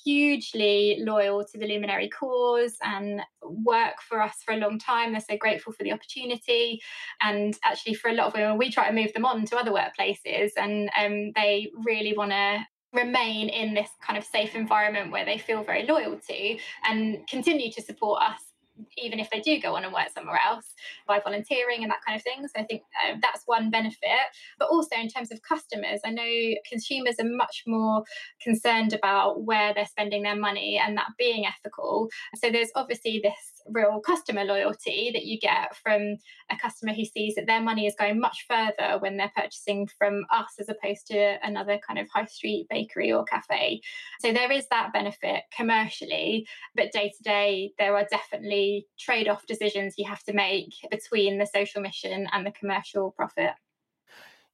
hugely 0.03 0.97
loyal 0.99 1.45
to 1.45 1.57
the 1.57 1.67
Luminary 1.67 2.09
cause 2.09 2.75
and 2.83 3.21
work 3.41 3.95
for 4.07 4.21
us 4.21 4.35
for 4.45 4.53
a 4.53 4.57
long 4.57 4.77
time. 4.77 5.11
They're 5.11 5.21
so 5.21 5.37
grateful 5.37 5.73
for 5.73 5.83
the 5.83 5.93
opportunity. 5.93 6.81
And 7.21 7.57
actually, 7.63 7.93
for 7.95 8.09
a 8.09 8.13
lot 8.13 8.27
of 8.27 8.33
women, 8.33 8.57
we 8.57 8.71
try 8.71 8.87
to 8.87 8.95
move 8.95 9.13
them 9.13 9.25
on 9.25 9.45
to 9.45 9.57
other 9.57 9.71
workplaces, 9.71 10.51
and 10.57 10.89
um, 10.97 11.31
they 11.35 11.71
really 11.85 12.13
want 12.15 12.31
to 12.31 12.59
remain 12.91 13.49
in 13.49 13.73
this 13.73 13.89
kind 14.01 14.17
of 14.17 14.23
safe 14.23 14.55
environment 14.55 15.11
where 15.11 15.25
they 15.25 15.37
feel 15.37 15.63
very 15.63 15.85
loyal 15.85 16.19
to 16.27 16.57
and 16.87 17.27
continue 17.27 17.71
to 17.71 17.81
support 17.83 18.21
us 18.21 18.48
even 18.97 19.19
if 19.19 19.29
they 19.29 19.39
do 19.39 19.59
go 19.59 19.75
on 19.75 19.83
and 19.83 19.93
work 19.93 20.09
somewhere 20.13 20.39
else 20.45 20.73
by 21.07 21.19
volunteering 21.19 21.83
and 21.83 21.91
that 21.91 21.99
kind 22.05 22.15
of 22.15 22.23
thing. 22.23 22.45
So 22.47 22.61
I 22.61 22.65
think 22.65 22.81
uh, 23.05 23.15
that's 23.21 23.43
one 23.45 23.69
benefit. 23.69 24.27
But 24.57 24.69
also 24.69 24.95
in 24.95 25.09
terms 25.09 25.31
of 25.31 25.41
customers, 25.41 25.99
I 26.05 26.11
know 26.11 26.55
consumers 26.69 27.15
are 27.19 27.29
much 27.29 27.63
more 27.67 28.03
concerned 28.41 28.93
about 28.93 29.43
where 29.43 29.73
they're 29.73 29.85
spending 29.85 30.23
their 30.23 30.35
money 30.35 30.81
and 30.83 30.97
that 30.97 31.09
being 31.17 31.45
ethical. 31.45 32.09
So 32.35 32.49
there's 32.49 32.71
obviously 32.75 33.19
this 33.23 33.58
real 33.67 33.99
customer 33.99 34.43
loyalty 34.43 35.11
that 35.13 35.25
you 35.25 35.39
get 35.39 35.75
from 35.75 36.17
a 36.49 36.57
customer 36.61 36.93
who 36.93 37.05
sees 37.05 37.35
that 37.35 37.47
their 37.47 37.61
money 37.61 37.85
is 37.85 37.95
going 37.97 38.19
much 38.19 38.45
further 38.47 38.99
when 38.99 39.17
they're 39.17 39.31
purchasing 39.35 39.87
from 39.97 40.25
us 40.31 40.53
as 40.59 40.69
opposed 40.69 41.07
to 41.07 41.37
another 41.43 41.79
kind 41.85 41.99
of 41.99 42.07
high 42.13 42.25
street 42.25 42.67
bakery 42.69 43.11
or 43.11 43.23
cafe. 43.23 43.81
So 44.19 44.31
there 44.31 44.51
is 44.51 44.67
that 44.67 44.93
benefit 44.93 45.43
commercially, 45.55 46.47
but 46.75 46.91
day 46.91 47.11
to 47.15 47.23
day, 47.23 47.73
there 47.77 47.95
are 47.95 48.07
definitely 48.09 48.87
trade 48.97 49.27
off 49.27 49.45
decisions 49.45 49.95
you 49.97 50.07
have 50.07 50.23
to 50.23 50.33
make 50.33 50.73
between 50.91 51.37
the 51.37 51.45
social 51.45 51.81
mission 51.81 52.27
and 52.31 52.45
the 52.45 52.51
commercial 52.51 53.11
profit. 53.11 53.51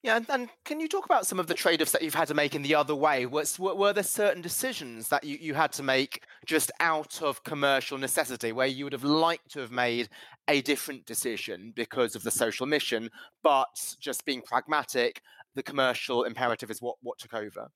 Yeah, 0.05 0.17
and, 0.17 0.29
and, 0.29 0.49
can 0.65 0.79
you 0.79 0.87
talk 0.87 1.05
about 1.05 1.25
some 1.25 1.39
of 1.39 1.47
the 1.47 1.55
trade 1.55 1.81
offs 1.81 1.91
that 1.93 2.03
you've 2.03 2.13
had 2.13 2.27
to 2.27 2.35
make 2.35 2.53
in 2.53 2.61
the 2.61 2.75
other 2.75 2.93
way? 2.93 3.25
Was, 3.25 3.57
were 3.57 3.91
there 3.91 4.03
certain 4.03 4.39
decisions 4.39 5.07
that 5.07 5.23
you, 5.23 5.35
you 5.41 5.55
had 5.55 5.71
to 5.73 5.83
make 5.83 6.23
just 6.45 6.71
out 6.79 7.23
of 7.23 7.43
commercial 7.43 7.97
necessity 7.97 8.51
where 8.51 8.67
you 8.67 8.83
would 8.83 8.93
have 8.93 9.03
liked 9.03 9.49
to 9.53 9.61
have 9.61 9.71
made 9.71 10.09
a 10.47 10.61
different 10.61 11.07
decision 11.07 11.73
because 11.75 12.15
of 12.15 12.21
the 12.21 12.29
social 12.29 12.67
mission, 12.67 13.09
but 13.41 13.95
just 13.99 14.25
being 14.25 14.43
pragmatic, 14.43 15.23
the 15.55 15.63
commercial 15.63 16.23
imperative 16.23 16.69
is 16.69 16.83
what, 16.83 16.97
what 17.01 17.17
took 17.17 17.33
over? 17.33 17.71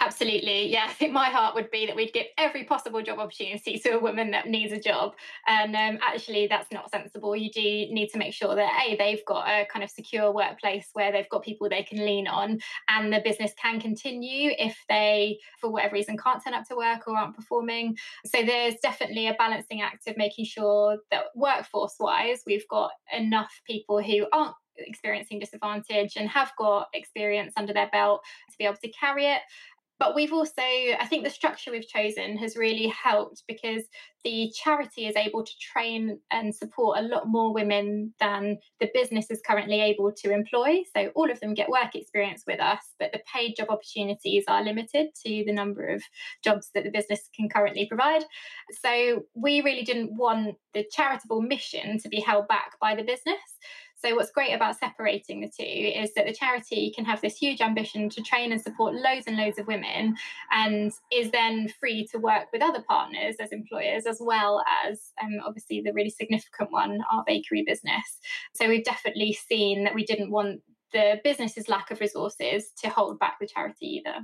Absolutely. 0.00 0.70
Yeah, 0.70 0.86
I 0.88 0.92
think 0.92 1.12
my 1.12 1.28
heart 1.28 1.54
would 1.54 1.70
be 1.70 1.86
that 1.86 1.96
we'd 1.96 2.12
give 2.12 2.26
every 2.38 2.64
possible 2.64 3.02
job 3.02 3.18
opportunity 3.18 3.78
to 3.78 3.90
a 3.90 3.98
woman 3.98 4.30
that 4.32 4.46
needs 4.48 4.72
a 4.72 4.80
job. 4.80 5.14
And 5.46 5.74
um, 5.76 5.98
actually, 6.02 6.46
that's 6.46 6.70
not 6.72 6.90
sensible. 6.90 7.36
You 7.36 7.50
do 7.50 7.60
need 7.62 8.08
to 8.12 8.18
make 8.18 8.34
sure 8.34 8.54
that, 8.54 8.84
A, 8.86 8.96
they've 8.96 9.24
got 9.26 9.48
a 9.48 9.66
kind 9.72 9.84
of 9.84 9.90
secure 9.90 10.32
workplace 10.32 10.88
where 10.92 11.12
they've 11.12 11.28
got 11.28 11.42
people 11.42 11.68
they 11.68 11.82
can 11.82 11.98
lean 12.04 12.26
on 12.26 12.58
and 12.88 13.12
the 13.12 13.20
business 13.24 13.52
can 13.60 13.80
continue 13.80 14.52
if 14.58 14.76
they, 14.88 15.38
for 15.60 15.70
whatever 15.70 15.94
reason, 15.94 16.16
can't 16.16 16.42
turn 16.42 16.54
up 16.54 16.66
to 16.68 16.76
work 16.76 17.06
or 17.06 17.16
aren't 17.16 17.36
performing. 17.36 17.96
So 18.26 18.42
there's 18.42 18.74
definitely 18.82 19.28
a 19.28 19.34
balancing 19.34 19.82
act 19.82 20.06
of 20.08 20.16
making 20.16 20.46
sure 20.46 20.98
that 21.10 21.24
workforce 21.34 21.94
wise, 21.98 22.42
we've 22.46 22.66
got 22.68 22.90
enough 23.16 23.52
people 23.66 24.02
who 24.02 24.26
aren't 24.32 24.54
experiencing 24.86 25.38
disadvantage 25.38 26.16
and 26.16 26.28
have 26.28 26.52
got 26.58 26.88
experience 26.94 27.52
under 27.56 27.72
their 27.72 27.88
belt 27.90 28.22
to 28.50 28.58
be 28.58 28.64
able 28.64 28.76
to 28.76 28.92
carry 28.92 29.26
it. 29.26 29.42
But 30.02 30.16
we've 30.16 30.32
also, 30.32 30.62
I 30.62 31.06
think 31.08 31.22
the 31.22 31.30
structure 31.30 31.70
we've 31.70 31.86
chosen 31.86 32.36
has 32.38 32.56
really 32.56 32.88
helped 32.88 33.44
because 33.46 33.84
the 34.24 34.52
charity 34.52 35.06
is 35.06 35.14
able 35.14 35.44
to 35.44 35.52
train 35.60 36.18
and 36.32 36.52
support 36.52 36.98
a 36.98 37.02
lot 37.02 37.28
more 37.28 37.54
women 37.54 38.12
than 38.18 38.58
the 38.80 38.90
business 38.92 39.30
is 39.30 39.40
currently 39.46 39.80
able 39.80 40.10
to 40.10 40.32
employ. 40.32 40.82
So 40.96 41.12
all 41.14 41.30
of 41.30 41.38
them 41.38 41.54
get 41.54 41.68
work 41.68 41.94
experience 41.94 42.42
with 42.48 42.58
us, 42.58 42.80
but 42.98 43.12
the 43.12 43.20
paid 43.32 43.54
job 43.56 43.68
opportunities 43.70 44.42
are 44.48 44.64
limited 44.64 45.10
to 45.24 45.44
the 45.46 45.52
number 45.52 45.86
of 45.86 46.02
jobs 46.42 46.70
that 46.74 46.82
the 46.82 46.90
business 46.90 47.28
can 47.36 47.48
currently 47.48 47.86
provide. 47.86 48.24
So 48.72 49.22
we 49.34 49.60
really 49.60 49.84
didn't 49.84 50.16
want 50.16 50.56
the 50.74 50.84
charitable 50.90 51.42
mission 51.42 51.98
to 52.00 52.08
be 52.08 52.18
held 52.18 52.48
back 52.48 52.72
by 52.80 52.96
the 52.96 53.04
business. 53.04 53.38
So, 54.04 54.16
what's 54.16 54.32
great 54.32 54.52
about 54.52 54.78
separating 54.78 55.40
the 55.40 55.46
two 55.46 55.62
is 55.64 56.12
that 56.14 56.26
the 56.26 56.32
charity 56.32 56.92
can 56.94 57.04
have 57.04 57.20
this 57.20 57.36
huge 57.36 57.60
ambition 57.60 58.08
to 58.10 58.22
train 58.22 58.50
and 58.50 58.60
support 58.60 58.94
loads 58.94 59.26
and 59.28 59.36
loads 59.36 59.58
of 59.58 59.68
women 59.68 60.16
and 60.50 60.92
is 61.12 61.30
then 61.30 61.68
free 61.78 62.06
to 62.08 62.18
work 62.18 62.46
with 62.52 62.62
other 62.62 62.82
partners 62.88 63.36
as 63.40 63.52
employers, 63.52 64.06
as 64.06 64.18
well 64.20 64.64
as 64.84 65.12
um, 65.22 65.38
obviously 65.46 65.82
the 65.82 65.92
really 65.92 66.10
significant 66.10 66.72
one, 66.72 66.98
our 67.12 67.22
bakery 67.26 67.62
business. 67.64 68.18
So, 68.54 68.68
we've 68.68 68.84
definitely 68.84 69.34
seen 69.34 69.84
that 69.84 69.94
we 69.94 70.04
didn't 70.04 70.32
want 70.32 70.62
the 70.92 71.20
business's 71.22 71.68
lack 71.68 71.90
of 71.90 72.00
resources 72.00 72.72
to 72.82 72.90
hold 72.90 73.18
back 73.20 73.36
the 73.40 73.46
charity 73.46 74.02
either. 74.04 74.18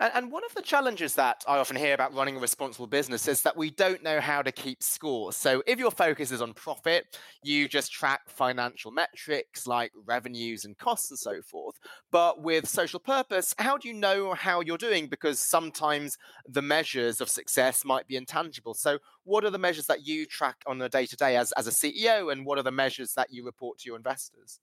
And, 0.00 0.30
one 0.30 0.44
of 0.44 0.54
the 0.54 0.62
challenges 0.62 1.14
that 1.16 1.42
I 1.48 1.58
often 1.58 1.76
hear 1.76 1.94
about 1.94 2.14
running 2.14 2.36
a 2.36 2.40
responsible 2.40 2.86
business 2.86 3.26
is 3.26 3.42
that 3.42 3.56
we 3.56 3.70
don't 3.70 4.02
know 4.02 4.20
how 4.20 4.42
to 4.42 4.52
keep 4.52 4.82
score. 4.82 5.32
So, 5.32 5.62
if 5.66 5.78
your 5.78 5.90
focus 5.90 6.30
is 6.30 6.40
on 6.40 6.52
profit, 6.54 7.18
you 7.42 7.66
just 7.68 7.90
track 7.92 8.20
financial 8.28 8.92
metrics 8.92 9.66
like 9.66 9.90
revenues 10.06 10.64
and 10.64 10.78
costs 10.78 11.10
and 11.10 11.18
so 11.18 11.42
forth. 11.42 11.76
But 12.12 12.42
with 12.42 12.68
social 12.68 13.00
purpose, 13.00 13.54
how 13.58 13.76
do 13.76 13.88
you 13.88 13.94
know 13.94 14.34
how 14.34 14.60
you're 14.60 14.78
doing? 14.78 15.08
Because 15.08 15.40
sometimes 15.40 16.16
the 16.46 16.62
measures 16.62 17.20
of 17.20 17.28
success 17.28 17.84
might 17.84 18.06
be 18.06 18.16
intangible. 18.16 18.74
So, 18.74 18.98
what 19.24 19.44
are 19.44 19.50
the 19.50 19.58
measures 19.58 19.86
that 19.86 20.06
you 20.06 20.26
track 20.26 20.56
on 20.66 20.80
a 20.80 20.88
day 20.88 21.06
to 21.06 21.16
day 21.16 21.36
as 21.36 21.52
a 21.56 21.70
CEO, 21.70 22.30
and 22.30 22.46
what 22.46 22.58
are 22.58 22.62
the 22.62 22.70
measures 22.70 23.14
that 23.14 23.32
you 23.32 23.44
report 23.44 23.78
to 23.78 23.88
your 23.88 23.96
investors? 23.96 24.60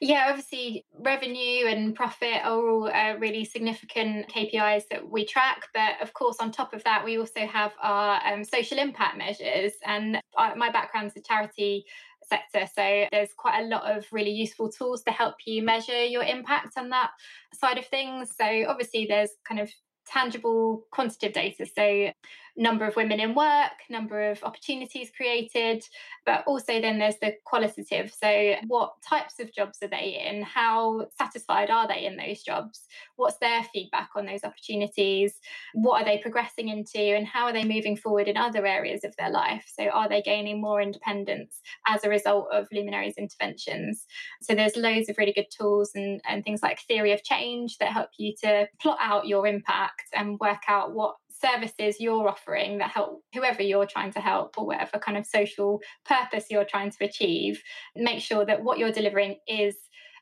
Yeah, 0.00 0.26
obviously, 0.28 0.86
revenue 0.98 1.66
and 1.66 1.94
profit 1.94 2.42
are 2.42 2.68
all 2.68 2.88
uh, 2.88 3.16
really 3.18 3.44
significant 3.44 4.28
KPIs 4.28 4.84
that 4.90 5.08
we 5.08 5.26
track. 5.26 5.68
But 5.74 6.00
of 6.00 6.14
course, 6.14 6.36
on 6.40 6.52
top 6.52 6.72
of 6.72 6.82
that, 6.84 7.04
we 7.04 7.18
also 7.18 7.46
have 7.46 7.72
our 7.82 8.20
um, 8.26 8.42
social 8.44 8.78
impact 8.78 9.18
measures. 9.18 9.72
And 9.84 10.20
I, 10.38 10.54
my 10.54 10.70
background's 10.70 11.16
a 11.16 11.20
charity 11.20 11.84
sector. 12.26 12.66
So 12.74 13.06
there's 13.12 13.34
quite 13.36 13.60
a 13.62 13.66
lot 13.66 13.94
of 13.94 14.06
really 14.10 14.30
useful 14.30 14.70
tools 14.70 15.02
to 15.02 15.10
help 15.10 15.34
you 15.46 15.62
measure 15.62 16.04
your 16.04 16.22
impact 16.22 16.78
on 16.78 16.88
that 16.90 17.10
side 17.52 17.76
of 17.76 17.86
things. 17.86 18.30
So 18.40 18.46
obviously, 18.68 19.06
there's 19.06 19.32
kind 19.46 19.60
of 19.60 19.70
tangible 20.06 20.84
quantitative 20.90 21.34
data. 21.34 21.66
So 21.66 22.12
number 22.56 22.86
of 22.86 22.96
women 22.96 23.20
in 23.20 23.34
work, 23.34 23.72
number 23.88 24.30
of 24.30 24.42
opportunities 24.42 25.10
created, 25.16 25.84
but 26.26 26.44
also 26.46 26.80
then 26.80 26.98
there's 26.98 27.18
the 27.20 27.34
qualitative. 27.44 28.12
So, 28.12 28.54
what 28.66 28.94
types 29.08 29.40
of 29.40 29.52
jobs 29.52 29.78
are 29.82 29.88
they 29.88 30.22
in? 30.26 30.42
How 30.42 31.06
satisfied 31.18 31.70
are 31.70 31.88
they 31.88 32.04
in 32.04 32.16
those 32.16 32.42
jobs? 32.42 32.86
What's 33.16 33.38
their 33.38 33.64
feedback 33.72 34.10
on 34.16 34.26
those 34.26 34.44
opportunities? 34.44 35.34
What 35.74 36.02
are 36.02 36.04
they 36.04 36.18
progressing 36.18 36.68
into? 36.68 37.00
And 37.00 37.26
how 37.26 37.46
are 37.46 37.52
they 37.52 37.64
moving 37.64 37.96
forward 37.96 38.28
in 38.28 38.36
other 38.36 38.66
areas 38.66 39.04
of 39.04 39.14
their 39.16 39.30
life? 39.30 39.70
So, 39.74 39.88
are 39.88 40.08
they 40.08 40.22
gaining 40.22 40.60
more 40.60 40.80
independence 40.80 41.60
as 41.86 42.04
a 42.04 42.10
result 42.10 42.48
of 42.52 42.68
Luminary's 42.72 43.16
interventions? 43.16 44.06
So, 44.42 44.54
there's 44.54 44.76
loads 44.76 45.08
of 45.08 45.18
really 45.18 45.32
good 45.32 45.50
tools 45.56 45.92
and, 45.94 46.20
and 46.28 46.44
things 46.44 46.62
like 46.62 46.80
theory 46.80 47.12
of 47.12 47.24
change 47.24 47.78
that 47.78 47.92
help 47.92 48.10
you 48.18 48.34
to 48.42 48.68
plot 48.80 48.98
out 49.00 49.26
your 49.26 49.46
impact 49.46 50.04
and 50.14 50.38
work 50.38 50.62
out 50.68 50.94
what 50.94 51.16
services 51.40 51.96
you're 52.00 52.28
offering 52.28 52.78
that 52.78 52.90
help 52.90 53.22
whoever 53.34 53.62
you're 53.62 53.86
trying 53.86 54.12
to 54.12 54.20
help 54.20 54.56
or 54.58 54.66
whatever 54.66 54.98
kind 54.98 55.16
of 55.16 55.26
social 55.26 55.80
purpose 56.04 56.46
you're 56.50 56.64
trying 56.64 56.90
to 56.90 57.04
achieve, 57.04 57.62
make 57.96 58.20
sure 58.20 58.44
that 58.44 58.62
what 58.62 58.78
you're 58.78 58.92
delivering 58.92 59.36
is 59.46 59.76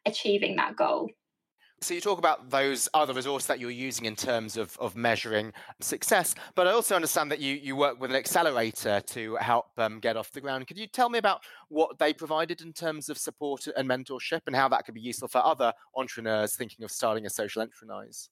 achieving 0.06 0.56
that 0.56 0.76
goal. 0.76 1.08
So 1.80 1.94
you 1.94 2.00
talk 2.00 2.18
about 2.18 2.50
those 2.50 2.88
other 2.92 3.14
resources 3.14 3.46
that 3.46 3.60
you're 3.60 3.70
using 3.70 4.06
in 4.06 4.16
terms 4.16 4.56
of, 4.56 4.76
of 4.80 4.96
measuring 4.96 5.52
success, 5.80 6.34
but 6.56 6.66
I 6.66 6.72
also 6.72 6.96
understand 6.96 7.30
that 7.30 7.38
you, 7.38 7.54
you 7.54 7.76
work 7.76 8.00
with 8.00 8.10
an 8.10 8.16
accelerator 8.16 9.00
to 9.00 9.36
help 9.36 9.66
um, 9.78 10.00
get 10.00 10.16
off 10.16 10.32
the 10.32 10.40
ground. 10.40 10.66
Could 10.66 10.76
you 10.76 10.88
tell 10.88 11.08
me 11.08 11.20
about 11.20 11.40
what 11.68 11.96
they 12.00 12.12
provided 12.12 12.62
in 12.62 12.72
terms 12.72 13.08
of 13.08 13.16
support 13.16 13.68
and 13.76 13.88
mentorship 13.88 14.40
and 14.48 14.56
how 14.56 14.68
that 14.70 14.86
could 14.86 14.94
be 14.94 15.00
useful 15.00 15.28
for 15.28 15.44
other 15.44 15.72
entrepreneurs 15.96 16.56
thinking 16.56 16.84
of 16.84 16.90
starting 16.90 17.26
a 17.26 17.30
social 17.30 17.62
enterprise? 17.62 18.28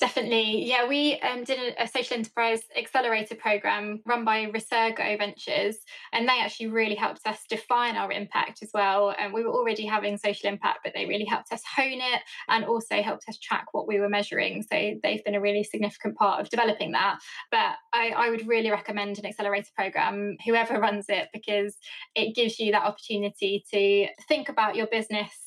Definitely. 0.00 0.66
Yeah, 0.66 0.88
we 0.88 1.20
um, 1.20 1.44
did 1.44 1.74
a, 1.78 1.86
social 1.86 2.16
enterprise 2.16 2.62
accelerator 2.76 3.36
program 3.36 4.00
run 4.04 4.24
by 4.24 4.46
Resurgo 4.46 5.16
Ventures, 5.16 5.76
and 6.12 6.28
they 6.28 6.40
actually 6.40 6.66
really 6.66 6.96
helped 6.96 7.20
us 7.26 7.38
define 7.48 7.94
our 7.94 8.10
impact 8.10 8.58
as 8.62 8.70
well. 8.74 9.14
And 9.16 9.32
we 9.32 9.44
were 9.44 9.52
already 9.52 9.86
having 9.86 10.18
social 10.18 10.48
impact, 10.48 10.80
but 10.82 10.94
they 10.96 11.06
really 11.06 11.24
helped 11.24 11.52
us 11.52 11.62
hone 11.76 12.00
it 12.00 12.22
and 12.48 12.64
also 12.64 13.02
helped 13.02 13.28
us 13.28 13.38
track 13.38 13.66
what 13.70 13.86
we 13.86 14.00
were 14.00 14.08
measuring. 14.08 14.62
So 14.62 14.94
they've 15.00 15.24
been 15.24 15.36
a 15.36 15.40
really 15.40 15.62
significant 15.62 16.16
part 16.16 16.40
of 16.40 16.50
developing 16.50 16.90
that. 16.92 17.20
But 17.52 17.76
I, 17.92 18.12
I 18.16 18.30
would 18.30 18.48
really 18.48 18.72
recommend 18.72 19.20
an 19.20 19.26
accelerator 19.26 19.70
program, 19.76 20.36
whoever 20.44 20.80
runs 20.80 21.06
it, 21.08 21.28
because 21.32 21.76
it 22.16 22.34
gives 22.34 22.58
you 22.58 22.72
that 22.72 22.82
opportunity 22.82 23.64
to 23.72 24.08
think 24.26 24.48
about 24.48 24.74
your 24.74 24.88
business 24.88 25.43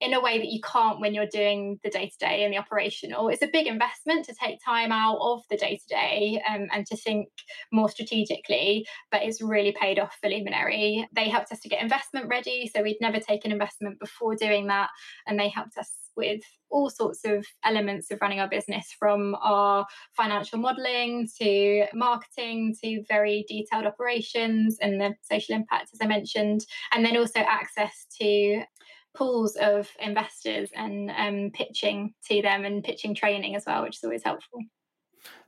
in 0.00 0.14
a 0.14 0.20
way 0.20 0.38
that 0.38 0.50
you 0.50 0.60
can't 0.60 1.00
when 1.00 1.14
you're 1.14 1.26
doing 1.26 1.78
the 1.84 1.90
day 1.90 2.08
to 2.08 2.18
day 2.18 2.44
and 2.44 2.52
the 2.52 2.58
operational. 2.58 3.28
It's 3.28 3.42
a 3.42 3.50
big 3.52 3.66
investment 3.66 4.24
to 4.26 4.34
take 4.34 4.58
time 4.64 4.92
out 4.92 5.18
of 5.20 5.42
the 5.50 5.56
day 5.56 5.76
to 5.76 5.88
day 5.88 6.42
and 6.48 6.86
to 6.86 6.96
think 6.96 7.28
more 7.72 7.88
strategically, 7.88 8.86
but 9.10 9.22
it's 9.22 9.42
really 9.42 9.74
paid 9.78 9.98
off 9.98 10.16
for 10.20 10.30
Luminary. 10.30 11.06
They 11.14 11.28
helped 11.28 11.52
us 11.52 11.60
to 11.60 11.68
get 11.68 11.82
investment 11.82 12.28
ready, 12.28 12.70
so 12.74 12.82
we'd 12.82 12.96
never 13.00 13.20
taken 13.20 13.52
investment 13.52 14.00
before 14.00 14.34
doing 14.34 14.68
that, 14.68 14.88
and 15.26 15.38
they 15.38 15.48
helped 15.48 15.76
us 15.76 15.90
with 16.16 16.40
all 16.70 16.90
sorts 16.90 17.24
of 17.24 17.44
elements 17.64 18.10
of 18.10 18.18
running 18.20 18.40
our 18.40 18.48
business 18.48 18.94
from 18.98 19.36
our 19.42 19.86
financial 20.16 20.58
modeling 20.58 21.28
to 21.40 21.86
marketing 21.94 22.74
to 22.82 23.02
very 23.08 23.44
detailed 23.48 23.86
operations 23.86 24.78
and 24.80 25.00
the 25.00 25.14
social 25.22 25.54
impact 25.54 25.90
as 25.92 25.98
i 26.00 26.06
mentioned 26.06 26.64
and 26.92 27.04
then 27.04 27.16
also 27.16 27.40
access 27.40 28.06
to 28.20 28.62
pools 29.14 29.56
of 29.56 29.88
investors 30.00 30.70
and 30.74 31.10
um, 31.10 31.50
pitching 31.52 32.14
to 32.28 32.42
them 32.42 32.64
and 32.64 32.84
pitching 32.84 33.14
training 33.14 33.56
as 33.56 33.64
well, 33.66 33.82
which 33.82 33.96
is 33.96 34.04
always 34.04 34.22
helpful. 34.24 34.60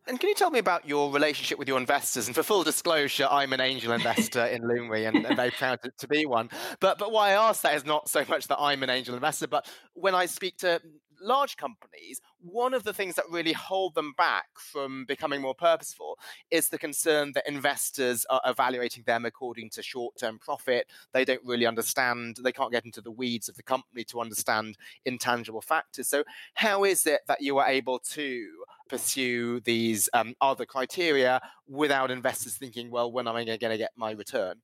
And 0.09 0.19
can 0.19 0.28
you 0.28 0.35
tell 0.35 0.50
me 0.50 0.59
about 0.59 0.87
your 0.87 1.12
relationship 1.12 1.61
with 1.61 1.69
your 1.69 1.78
investors? 1.78 2.26
And 2.26 2.35
for 2.35 2.42
full 2.42 2.64
disclosure, 2.64 3.28
I'm 3.31 3.52
an 3.52 3.61
angel 3.61 3.92
investor 3.92 4.45
in 4.47 4.62
Luminary 4.62 5.04
and, 5.04 5.25
and 5.25 5.37
very 5.37 5.52
proud 5.52 5.78
to, 5.83 5.92
to, 5.99 6.09
be 6.09 6.26
one. 6.26 6.50
But 6.81 6.99
but 6.99 7.12
why 7.12 7.31
I 7.31 7.49
ask 7.49 7.62
that 7.62 7.76
is 7.76 7.85
not 7.85 8.09
so 8.09 8.25
much 8.28 8.49
that 8.49 8.59
I'm 8.59 8.83
an 8.83 8.90
angel 8.90 9.14
investor, 9.14 9.47
but 9.47 9.71
when 9.95 10.14
I 10.14 10.26
speak 10.26 10.59
to 10.59 10.81
large 11.23 11.57
companies, 11.57 12.21
one 12.41 12.75
of 12.75 12.85
the 12.85 12.93
things 12.93 13.14
that 13.14 13.25
really 13.31 13.52
hold 13.52 13.95
them 13.95 14.12
back 14.17 14.47
from 14.57 15.05
becoming 15.07 15.41
more 15.41 15.55
purposeful 15.55 16.19
is 16.50 16.69
the 16.69 16.79
concern 16.79 17.33
that 17.35 17.49
investors 17.49 18.26
are 18.31 18.41
evaluating 18.45 19.05
them 19.05 19.25
according 19.25 19.71
to 19.71 19.83
short 19.83 20.17
term 20.17 20.38
profit. 20.38 20.87
They 21.12 21.25
don't 21.25 21.45
really 21.45 21.67
understand, 21.67 22.38
they 22.43 22.52
can't 22.52 22.73
get 22.73 22.85
into 22.85 23.00
the 23.00 23.11
weeds 23.11 23.49
of 23.49 23.57
the 23.57 23.62
company 23.62 24.05
to 24.05 24.21
understand 24.21 24.76
intangible 25.05 25.62
factors. 25.62 26.09
So, 26.09 26.25
how 26.55 26.85
is 26.85 27.07
it 27.07 27.21
that 27.29 27.41
you 27.41 27.59
are 27.59 27.69
able 27.69 27.99
to 28.11 28.47
pursue 28.88 29.61
these 29.61 30.09
um, 30.12 30.35
other 30.41 30.67
criteria 30.67 31.41
without 31.67 32.11
investors 32.11 32.57
thinking, 32.57 32.91
well, 32.91 33.11
when 33.11 33.26
am 33.26 33.37
I 33.37 33.45
going 33.45 33.59
to 33.59 33.79
get 33.79 33.93
my 33.97 34.12
return? 34.12 34.57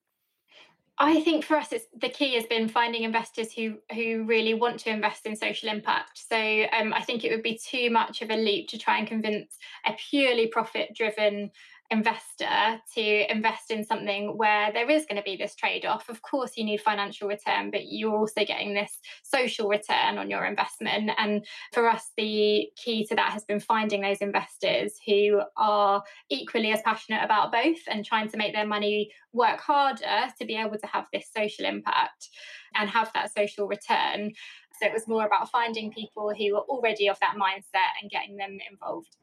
I 1.00 1.20
think 1.20 1.44
for 1.44 1.56
us, 1.56 1.72
the 2.00 2.08
key 2.08 2.34
has 2.34 2.46
been 2.46 2.68
finding 2.68 3.04
investors 3.04 3.52
who 3.52 3.76
who 3.94 4.24
really 4.24 4.54
want 4.54 4.80
to 4.80 4.90
invest 4.90 5.26
in 5.26 5.36
social 5.36 5.68
impact. 5.68 6.20
So 6.28 6.36
um, 6.36 6.92
I 6.92 7.02
think 7.02 7.24
it 7.24 7.30
would 7.30 7.42
be 7.42 7.58
too 7.58 7.90
much 7.90 8.20
of 8.20 8.30
a 8.30 8.36
leap 8.36 8.68
to 8.70 8.78
try 8.78 8.98
and 8.98 9.06
convince 9.06 9.56
a 9.86 9.92
purely 10.10 10.48
profit 10.48 10.94
driven 10.96 11.52
investor 11.90 12.80
to 12.95 13.33
invest 13.33 13.71
in 13.71 13.83
something 13.83 14.37
where 14.37 14.71
there 14.73 14.90
is 14.90 15.07
going 15.07 15.16
to 15.16 15.23
be 15.23 15.37
this 15.37 15.54
trade 15.54 15.87
off. 15.87 16.09
Of 16.09 16.21
course, 16.21 16.52
you 16.57 16.64
need 16.64 16.83
financial 16.83 17.28
return, 17.28 17.71
but 17.71 17.87
you're 17.87 18.14
also 18.14 18.45
getting 18.45 18.75
this 18.75 18.99
social 19.23 19.68
return 19.68 20.18
on 20.18 20.28
your 20.28 20.45
investment. 20.45 21.11
And 21.16 21.47
for 21.73 21.88
us, 21.88 22.11
the 22.16 22.68
key 22.76 23.07
to 23.07 23.14
that 23.16 23.33
has 23.33 23.45
been 23.45 23.61
finding 23.61 24.02
those 24.02 24.18
investors 24.18 24.99
who 25.07 25.40
are 25.57 26.02
equally 26.28 26.73
as 26.73 26.83
passionate 26.83 27.25
about 27.25 27.52
both 27.52 27.78
and 27.88 28.04
trying 28.04 28.28
to 28.28 28.37
make 28.37 28.54
their 28.54 28.66
money 28.66 29.11
work 29.33 29.61
harder 29.61 30.28
to 30.38 30.45
be 30.45 30.57
able 30.57 30.78
to 30.78 30.87
have 30.87 31.07
this 31.12 31.30
social 31.35 31.64
impact 31.64 32.28
and 32.75 32.90
have 32.90 33.11
that 33.14 33.33
social 33.35 33.66
return. 33.66 34.33
So 34.78 34.87
it 34.87 34.92
was 34.92 35.09
more 35.09 35.26
about 35.26 35.50
finding 35.50 35.90
people 35.90 36.33
who 36.37 36.57
are 36.57 36.62
already 36.62 37.09
of 37.09 37.18
that 37.21 37.37
mindset 37.37 37.92
and 38.02 38.11
getting 38.11 38.37
them 38.37 38.59
involved. 38.71 39.16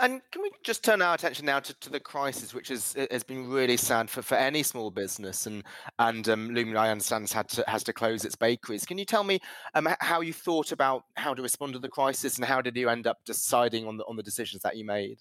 And 0.00 0.22
can 0.30 0.42
we 0.42 0.50
just 0.62 0.84
turn 0.84 1.02
our 1.02 1.14
attention 1.14 1.46
now 1.46 1.60
to, 1.60 1.74
to 1.80 1.90
the 1.90 2.00
crisis, 2.00 2.54
which 2.54 2.68
has 2.68 2.94
has 3.10 3.22
been 3.22 3.48
really 3.48 3.76
sad 3.76 4.08
for, 4.08 4.22
for 4.22 4.36
any 4.36 4.62
small 4.62 4.90
business, 4.90 5.46
and 5.46 5.64
and 5.98 6.28
um, 6.28 6.48
Luminary, 6.48 6.78
I 6.78 6.90
understand, 6.90 7.22
has 7.22 7.32
had 7.32 7.48
to 7.50 7.64
has 7.66 7.84
to 7.84 7.92
close 7.92 8.24
its 8.24 8.36
bakeries. 8.36 8.86
Can 8.86 8.98
you 8.98 9.04
tell 9.04 9.24
me 9.24 9.40
um, 9.74 9.88
how 10.00 10.20
you 10.20 10.32
thought 10.32 10.72
about 10.72 11.04
how 11.16 11.34
to 11.34 11.42
respond 11.42 11.72
to 11.74 11.78
the 11.78 11.88
crisis, 11.88 12.36
and 12.36 12.44
how 12.44 12.60
did 12.60 12.76
you 12.76 12.88
end 12.88 13.06
up 13.06 13.18
deciding 13.24 13.86
on 13.86 13.96
the 13.96 14.04
on 14.04 14.16
the 14.16 14.22
decisions 14.22 14.62
that 14.62 14.76
you 14.76 14.84
made? 14.84 15.18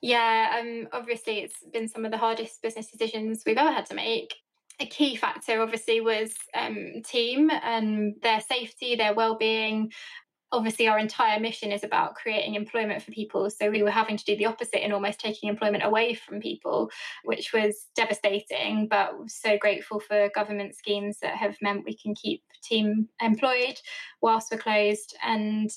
Yeah, 0.00 0.58
um, 0.60 0.88
obviously, 0.92 1.38
it's 1.38 1.64
been 1.72 1.88
some 1.88 2.04
of 2.04 2.10
the 2.10 2.18
hardest 2.18 2.60
business 2.60 2.90
decisions 2.90 3.42
we've 3.46 3.56
ever 3.56 3.72
had 3.72 3.86
to 3.86 3.94
make. 3.94 4.34
A 4.80 4.86
key 4.86 5.14
factor, 5.14 5.62
obviously, 5.62 6.00
was 6.00 6.34
um, 6.52 7.00
team 7.06 7.48
and 7.62 8.14
their 8.22 8.40
safety, 8.40 8.96
their 8.96 9.14
well-being, 9.14 9.92
obviously 10.54 10.86
our 10.86 10.98
entire 10.98 11.40
mission 11.40 11.72
is 11.72 11.82
about 11.82 12.14
creating 12.14 12.54
employment 12.54 13.02
for 13.02 13.10
people. 13.10 13.50
So 13.50 13.70
we 13.70 13.82
were 13.82 13.90
having 13.90 14.16
to 14.16 14.24
do 14.24 14.36
the 14.36 14.46
opposite 14.46 14.82
and 14.82 14.92
almost 14.92 15.18
taking 15.18 15.48
employment 15.48 15.84
away 15.84 16.14
from 16.14 16.40
people 16.40 16.90
which 17.24 17.52
was 17.52 17.86
devastating 17.96 18.86
but 18.88 19.12
so 19.26 19.58
grateful 19.58 20.00
for 20.00 20.30
government 20.34 20.74
schemes 20.76 21.18
that 21.20 21.36
have 21.36 21.56
meant 21.60 21.84
we 21.84 21.96
can 21.96 22.14
keep 22.14 22.42
team 22.62 23.08
employed 23.20 23.78
whilst 24.22 24.50
we're 24.50 24.58
closed. 24.58 25.16
And 25.22 25.70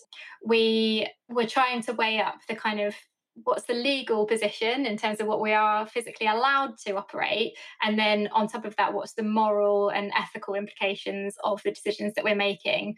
we 0.46 1.08
were 1.28 1.48
trying 1.48 1.82
to 1.84 1.94
weigh 1.94 2.22
up 2.22 2.38
the 2.48 2.56
kind 2.56 2.80
of 2.80 2.96
what's 3.44 3.66
the 3.66 3.74
legal 3.74 4.26
position 4.26 4.86
in 4.86 4.98
terms 4.98 5.20
of 5.20 5.28
what 5.28 5.42
we 5.42 5.54
are 5.54 5.86
physically 5.86 6.28
allowed 6.28 6.78
to 6.86 6.96
operate? 6.96 7.54
And 7.82 7.98
then 7.98 8.30
on 8.32 8.48
top 8.48 8.66
of 8.66 8.76
that 8.78 8.94
what's 8.94 9.14
the 9.14 9.24
moral 9.24 9.90
and 9.90 10.12
ethical 10.18 10.56
implications 10.56 11.36
of 11.44 11.62
the 11.64 11.72
decisions 11.72 12.14
that 12.16 12.24
we're 12.24 12.36
making? 12.36 12.96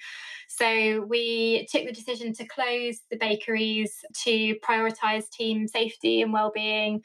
So 0.48 1.02
we 1.08 1.68
took 1.72 1.86
the 1.86 1.92
decision 1.92 2.34
to 2.34 2.46
close 2.46 3.02
the 3.12 3.18
bakeries 3.18 3.94
to 4.24 4.56
prioritize 4.68 5.30
team 5.30 5.68
safety 5.68 6.22
and 6.22 6.34
well-being 6.34 7.02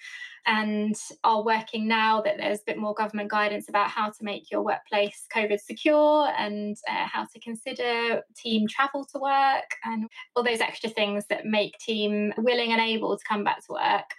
and 0.46 0.94
are 1.22 1.42
working 1.42 1.88
now 1.88 2.20
that 2.20 2.36
there's 2.36 2.60
a 2.60 2.64
bit 2.66 2.78
more 2.78 2.94
government 2.94 3.30
guidance 3.30 3.68
about 3.68 3.88
how 3.88 4.10
to 4.10 4.24
make 4.24 4.50
your 4.50 4.62
workplace 4.62 5.26
COVID 5.34 5.60
secure 5.60 6.28
and 6.38 6.76
uh, 6.88 7.06
how 7.06 7.24
to 7.24 7.40
consider 7.40 8.22
team 8.36 8.66
travel 8.68 9.04
to 9.06 9.18
work 9.18 9.70
and 9.84 10.08
all 10.36 10.42
those 10.42 10.60
extra 10.60 10.90
things 10.90 11.24
that 11.28 11.46
make 11.46 11.78
team 11.78 12.32
willing 12.38 12.72
and 12.72 12.80
able 12.80 13.16
to 13.16 13.24
come 13.28 13.44
back 13.44 13.64
to 13.66 13.72
work. 13.72 14.10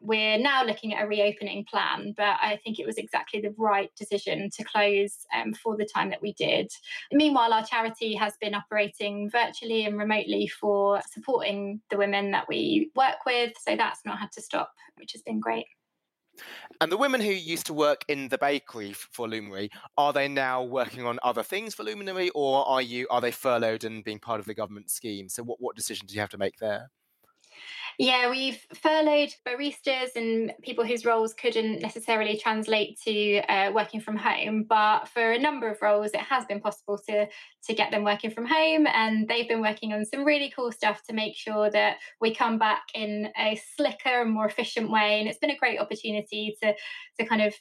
We're 0.00 0.38
now 0.38 0.64
looking 0.64 0.94
at 0.94 1.04
a 1.04 1.08
reopening 1.08 1.64
plan, 1.64 2.14
but 2.16 2.36
I 2.40 2.58
think 2.62 2.78
it 2.78 2.86
was 2.86 2.98
exactly 2.98 3.40
the 3.40 3.54
right 3.56 3.90
decision 3.96 4.50
to 4.50 4.64
close 4.64 5.26
um, 5.34 5.54
for 5.54 5.76
the 5.76 5.84
time 5.84 6.10
that 6.10 6.22
we 6.22 6.32
did. 6.34 6.70
Meanwhile, 7.12 7.52
our 7.52 7.64
charity 7.64 8.14
has 8.14 8.34
been 8.40 8.54
operating 8.54 9.30
virtually 9.30 9.84
and 9.84 9.98
remotely 9.98 10.48
for 10.48 11.00
supporting 11.10 11.80
the 11.90 11.98
women 11.98 12.30
that 12.32 12.48
we 12.48 12.90
work 12.94 13.24
with. 13.26 13.52
So 13.58 13.76
that's 13.76 14.00
not 14.04 14.18
had 14.18 14.32
to 14.32 14.42
stop, 14.42 14.72
which 14.96 15.12
has 15.12 15.22
been 15.22 15.40
great. 15.40 15.66
And 16.80 16.92
the 16.92 16.96
women 16.96 17.20
who 17.20 17.32
used 17.32 17.66
to 17.66 17.74
work 17.74 18.04
in 18.08 18.28
the 18.28 18.38
bakery 18.38 18.92
for 18.92 19.28
Luminary, 19.28 19.70
are 19.96 20.12
they 20.12 20.28
now 20.28 20.62
working 20.62 21.04
on 21.04 21.18
other 21.22 21.42
things 21.42 21.74
for 21.74 21.82
Luminary, 21.82 22.30
or 22.30 22.66
are 22.68 22.82
you 22.82 23.06
are 23.10 23.20
they 23.20 23.32
furloughed 23.32 23.84
and 23.84 24.04
being 24.04 24.20
part 24.20 24.40
of 24.40 24.46
the 24.46 24.54
government 24.54 24.90
scheme? 24.90 25.28
So, 25.28 25.42
what 25.42 25.60
what 25.60 25.76
decision 25.76 26.06
do 26.06 26.14
you 26.14 26.20
have 26.20 26.30
to 26.30 26.38
make 26.38 26.58
there? 26.58 26.90
Yeah, 28.00 28.30
we've 28.30 28.64
furloughed 28.74 29.34
baristas 29.44 30.14
and 30.14 30.52
people 30.62 30.84
whose 30.84 31.04
roles 31.04 31.34
couldn't 31.34 31.82
necessarily 31.82 32.36
translate 32.36 32.96
to 33.04 33.38
uh, 33.38 33.72
working 33.72 34.00
from 34.00 34.16
home. 34.16 34.66
But 34.68 35.08
for 35.08 35.32
a 35.32 35.38
number 35.38 35.68
of 35.68 35.82
roles, 35.82 36.12
it 36.12 36.20
has 36.20 36.44
been 36.46 36.60
possible 36.60 36.96
to 37.08 37.26
to 37.64 37.74
get 37.74 37.90
them 37.90 38.04
working 38.04 38.30
from 38.30 38.46
home, 38.46 38.86
and 38.86 39.26
they've 39.26 39.48
been 39.48 39.60
working 39.60 39.92
on 39.92 40.04
some 40.04 40.24
really 40.24 40.52
cool 40.54 40.70
stuff 40.70 41.02
to 41.08 41.12
make 41.12 41.34
sure 41.34 41.70
that 41.70 41.96
we 42.20 42.32
come 42.32 42.56
back 42.56 42.84
in 42.94 43.32
a 43.36 43.60
slicker 43.76 44.22
and 44.22 44.30
more 44.30 44.46
efficient 44.46 44.90
way. 44.92 45.18
And 45.18 45.28
it's 45.28 45.38
been 45.40 45.50
a 45.50 45.56
great 45.56 45.80
opportunity 45.80 46.56
to 46.62 46.74
to 47.18 47.26
kind 47.26 47.42
of 47.42 47.52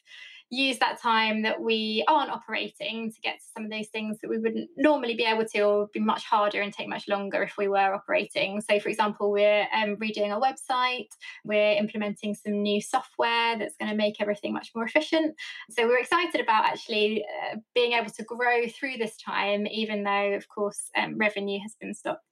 use 0.49 0.79
that 0.79 1.01
time 1.01 1.41
that 1.41 1.59
we 1.61 2.03
aren't 2.07 2.31
operating 2.31 3.11
to 3.11 3.21
get 3.21 3.39
to 3.39 3.45
some 3.53 3.65
of 3.65 3.71
those 3.71 3.87
things 3.87 4.17
that 4.21 4.29
we 4.29 4.37
wouldn't 4.37 4.69
normally 4.77 5.13
be 5.13 5.23
able 5.23 5.45
to 5.45 5.61
or 5.61 5.87
be 5.93 5.99
much 5.99 6.23
harder 6.23 6.61
and 6.61 6.71
take 6.71 6.87
much 6.87 7.07
longer 7.07 7.43
if 7.43 7.57
we 7.57 7.67
were 7.67 7.93
operating. 7.93 8.61
So, 8.61 8.79
for 8.79 8.89
example, 8.89 9.31
we're 9.31 9.67
um, 9.73 9.97
redoing 9.97 10.33
our 10.33 10.41
website, 10.41 11.09
we're 11.43 11.73
implementing 11.73 12.33
some 12.33 12.61
new 12.61 12.81
software 12.81 13.57
that's 13.57 13.75
going 13.75 13.91
to 13.91 13.97
make 13.97 14.21
everything 14.21 14.53
much 14.53 14.71
more 14.73 14.85
efficient. 14.85 15.35
So, 15.69 15.87
we're 15.87 15.99
excited 15.99 16.39
about 16.39 16.65
actually 16.65 17.25
uh, 17.25 17.57
being 17.75 17.93
able 17.93 18.11
to 18.11 18.23
grow 18.23 18.67
through 18.67 18.97
this 18.97 19.17
time, 19.17 19.67
even 19.67 20.03
though, 20.03 20.33
of 20.33 20.47
course, 20.47 20.89
um, 20.95 21.17
revenue 21.17 21.59
has 21.61 21.75
been 21.79 21.93
stopped. 21.93 22.23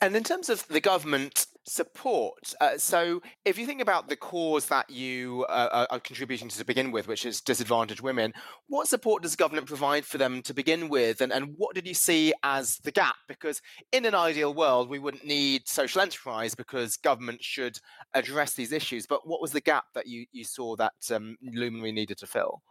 And 0.00 0.14
in 0.14 0.24
terms 0.24 0.48
of 0.48 0.66
the 0.68 0.80
government 0.80 1.46
support, 1.66 2.54
uh, 2.60 2.76
so 2.78 3.22
if 3.44 3.58
you 3.58 3.66
think 3.66 3.80
about 3.80 4.08
the 4.08 4.16
cause 4.16 4.66
that 4.66 4.88
you 4.90 5.44
uh, 5.48 5.86
are 5.90 6.00
contributing 6.00 6.48
to 6.48 6.58
to 6.58 6.64
begin 6.64 6.90
with, 6.90 7.08
which 7.08 7.26
is 7.26 7.40
disadvantaged 7.40 8.00
women, 8.00 8.32
what 8.68 8.88
support 8.88 9.22
does 9.22 9.36
government 9.36 9.66
provide 9.66 10.04
for 10.04 10.18
them 10.18 10.42
to 10.42 10.54
begin 10.54 10.88
with? 10.88 11.20
And, 11.20 11.32
and 11.32 11.54
what 11.56 11.74
did 11.74 11.86
you 11.86 11.94
see 11.94 12.32
as 12.42 12.78
the 12.78 12.92
gap? 12.92 13.16
Because 13.28 13.60
in 13.92 14.04
an 14.04 14.14
ideal 14.14 14.54
world, 14.54 14.88
we 14.88 14.98
wouldn't 14.98 15.26
need 15.26 15.68
social 15.68 16.00
enterprise 16.00 16.54
because 16.54 16.96
government 16.96 17.42
should 17.42 17.78
address 18.14 18.54
these 18.54 18.72
issues. 18.72 19.06
But 19.06 19.26
what 19.26 19.40
was 19.40 19.52
the 19.52 19.60
gap 19.60 19.84
that 19.94 20.06
you, 20.06 20.26
you 20.32 20.44
saw 20.44 20.76
that 20.76 20.92
um, 21.12 21.36
Luminary 21.42 21.92
needed 21.92 22.18
to 22.18 22.26
fill? 22.26 22.62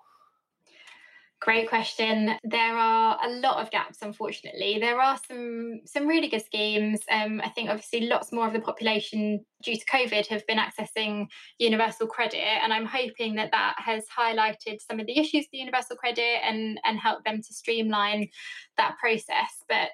Great 1.43 1.67
question. 1.67 2.37
There 2.45 2.77
are 2.77 3.19
a 3.21 3.29
lot 3.29 3.61
of 3.61 3.69
gaps, 3.69 3.97
unfortunately. 4.01 4.77
There 4.79 5.01
are 5.01 5.19
some 5.27 5.81
some 5.85 6.07
really 6.07 6.29
good 6.29 6.45
schemes. 6.45 7.01
Um, 7.11 7.41
I 7.43 7.49
think 7.49 7.69
obviously 7.69 8.07
lots 8.07 8.31
more 8.31 8.47
of 8.47 8.53
the 8.53 8.61
population 8.61 9.43
due 9.61 9.75
to 9.75 9.85
COVID 9.85 10.25
have 10.27 10.47
been 10.47 10.57
accessing 10.57 11.25
universal 11.59 12.07
credit, 12.07 12.39
and 12.39 12.71
I'm 12.71 12.85
hoping 12.85 13.35
that 13.35 13.51
that 13.51 13.75
has 13.77 14.05
highlighted 14.17 14.77
some 14.79 15.01
of 15.01 15.05
the 15.05 15.19
issues 15.19 15.47
with 15.51 15.59
universal 15.59 15.97
credit 15.97 16.39
and 16.45 16.79
and 16.85 16.97
helped 16.97 17.25
them 17.25 17.41
to 17.41 17.53
streamline 17.53 18.29
that 18.77 18.95
process. 18.97 19.65
But 19.67 19.89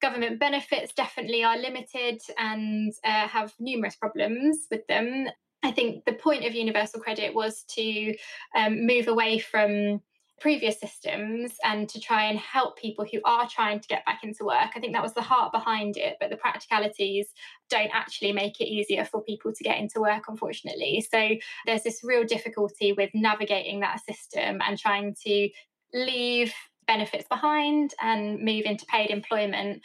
government 0.00 0.40
benefits 0.40 0.94
definitely 0.94 1.44
are 1.44 1.58
limited 1.58 2.22
and 2.38 2.94
uh, 3.04 3.28
have 3.28 3.52
numerous 3.60 3.96
problems 3.96 4.68
with 4.70 4.86
them. 4.86 5.26
I 5.62 5.70
think 5.70 6.06
the 6.06 6.14
point 6.14 6.46
of 6.46 6.54
universal 6.54 7.00
credit 7.00 7.34
was 7.34 7.64
to 7.74 8.14
um, 8.56 8.86
move 8.86 9.08
away 9.08 9.38
from 9.38 10.00
previous 10.44 10.78
systems 10.78 11.52
and 11.64 11.88
to 11.88 11.98
try 11.98 12.24
and 12.24 12.38
help 12.38 12.78
people 12.78 13.02
who 13.10 13.18
are 13.24 13.48
trying 13.48 13.80
to 13.80 13.88
get 13.88 14.04
back 14.04 14.22
into 14.22 14.44
work. 14.44 14.72
I 14.76 14.78
think 14.78 14.92
that 14.92 15.02
was 15.02 15.14
the 15.14 15.22
heart 15.22 15.52
behind 15.52 15.96
it, 15.96 16.18
but 16.20 16.28
the 16.28 16.36
practicalities 16.36 17.28
don't 17.70 17.88
actually 17.94 18.30
make 18.30 18.60
it 18.60 18.66
easier 18.66 19.06
for 19.06 19.22
people 19.22 19.54
to 19.54 19.64
get 19.64 19.78
into 19.78 20.02
work, 20.02 20.24
unfortunately. 20.28 21.02
So 21.10 21.30
there's 21.64 21.82
this 21.82 22.02
real 22.04 22.24
difficulty 22.24 22.92
with 22.92 23.08
navigating 23.14 23.80
that 23.80 24.04
system 24.04 24.60
and 24.60 24.78
trying 24.78 25.16
to 25.24 25.48
leave 25.94 26.52
benefits 26.86 27.26
behind 27.26 27.94
and 28.02 28.38
move 28.40 28.66
into 28.66 28.84
paid 28.84 29.08
employment. 29.08 29.80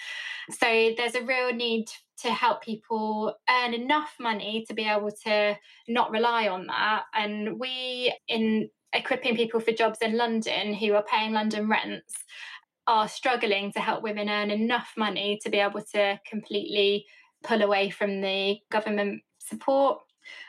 So 0.50 0.92
there's 0.98 1.16
a 1.16 1.24
real 1.24 1.54
need 1.54 1.86
to 2.24 2.32
help 2.32 2.64
people 2.64 3.34
earn 3.50 3.74
enough 3.74 4.14
money 4.20 4.66
to 4.68 4.74
be 4.74 4.84
able 4.84 5.12
to 5.24 5.58
not 5.88 6.12
rely 6.12 6.50
on 6.50 6.68
that. 6.68 7.04
And 7.14 7.58
we 7.58 8.14
in 8.28 8.70
equipping 8.94 9.36
people 9.36 9.60
for 9.60 9.72
jobs 9.72 10.00
in 10.02 10.18
London 10.18 10.74
who 10.74 10.94
are 10.94 11.04
paying 11.04 11.34
London 11.34 11.70
rents 11.70 12.14
are 12.88 13.08
struggling 13.08 13.72
to 13.74 13.80
help 13.80 14.02
women 14.02 14.30
earn 14.30 14.50
enough 14.50 14.94
money 14.98 15.40
to 15.44 15.50
be 15.50 15.60
able 15.60 15.82
to 15.94 16.20
completely 16.28 17.06
pull 17.44 17.62
away 17.62 17.90
from 17.90 18.22
the 18.22 18.58
government 18.72 19.22
support. 19.38 20.00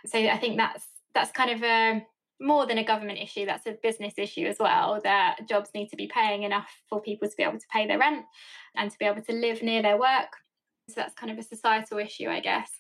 So 0.07 0.19
I 0.19 0.39
think 0.39 0.57
that's 0.57 0.87
that's 1.15 1.33
kind 1.33 1.51
of 1.51 1.63
a 1.63 2.07
more 2.41 2.67
than 2.67 2.79
a 2.79 2.85
government 2.85 3.19
issue, 3.19 3.45
that's 3.45 3.67
a 3.67 3.77
business 3.83 4.15
issue 4.17 4.47
as 4.47 4.57
well, 4.59 4.99
that 5.05 5.47
jobs 5.47 5.71
need 5.75 5.89
to 5.91 5.97
be 5.97 6.07
paying 6.07 6.45
enough 6.45 6.71
for 6.89 7.03
people 7.03 7.29
to 7.29 7.37
be 7.37 7.43
able 7.43 7.59
to 7.59 7.67
pay 7.71 7.87
their 7.87 7.99
rent 7.99 8.25
and 8.77 8.91
to 8.91 8.99
be 8.99 9.05
able 9.05 9.21
to 9.21 9.33
live 9.33 9.63
near 9.63 9.83
their 9.83 9.99
work. 9.99 10.33
So 10.91 11.01
that's 11.01 11.15
kind 11.15 11.33
of 11.33 11.39
a 11.39 11.43
societal 11.43 11.99
issue, 11.99 12.29
I 12.29 12.41
guess. 12.41 12.71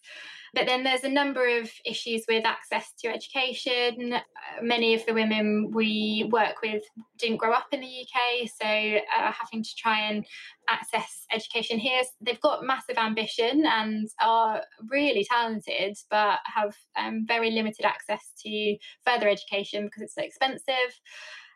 But 0.53 0.67
then 0.67 0.83
there's 0.83 1.05
a 1.05 1.09
number 1.09 1.59
of 1.61 1.71
issues 1.85 2.25
with 2.29 2.45
access 2.45 2.93
to 3.01 3.09
education. 3.09 4.15
Uh, 4.15 4.21
many 4.63 4.95
of 4.95 5.07
the 5.07 5.15
women 5.15 5.71
we 5.73 6.29
work 6.33 6.57
with 6.63 6.83
didn't 7.19 7.37
grow 7.37 7.53
up 7.53 7.69
in 7.73 7.81
the 7.81 7.87
UK, 7.87 8.49
so 8.49 8.67
uh, 8.67 9.33
having 9.33 9.63
to 9.63 9.71
try 9.79 10.01
and 10.01 10.27
access 10.69 11.25
education 11.33 11.79
here. 11.79 12.03
They've 12.21 12.41
got 12.41 12.65
massive 12.65 12.99
ambition 12.99 13.65
and 13.65 14.09
are 14.21 14.63
really 14.89 15.25
talented, 15.25 15.97
but 16.11 16.41
have 16.53 16.75
um, 16.97 17.25
very 17.27 17.51
limited 17.53 17.85
access 17.85 18.33
to 18.45 18.77
further 19.07 19.29
education 19.29 19.85
because 19.85 20.03
it's 20.03 20.15
so 20.15 20.23
expensive. 20.23 20.99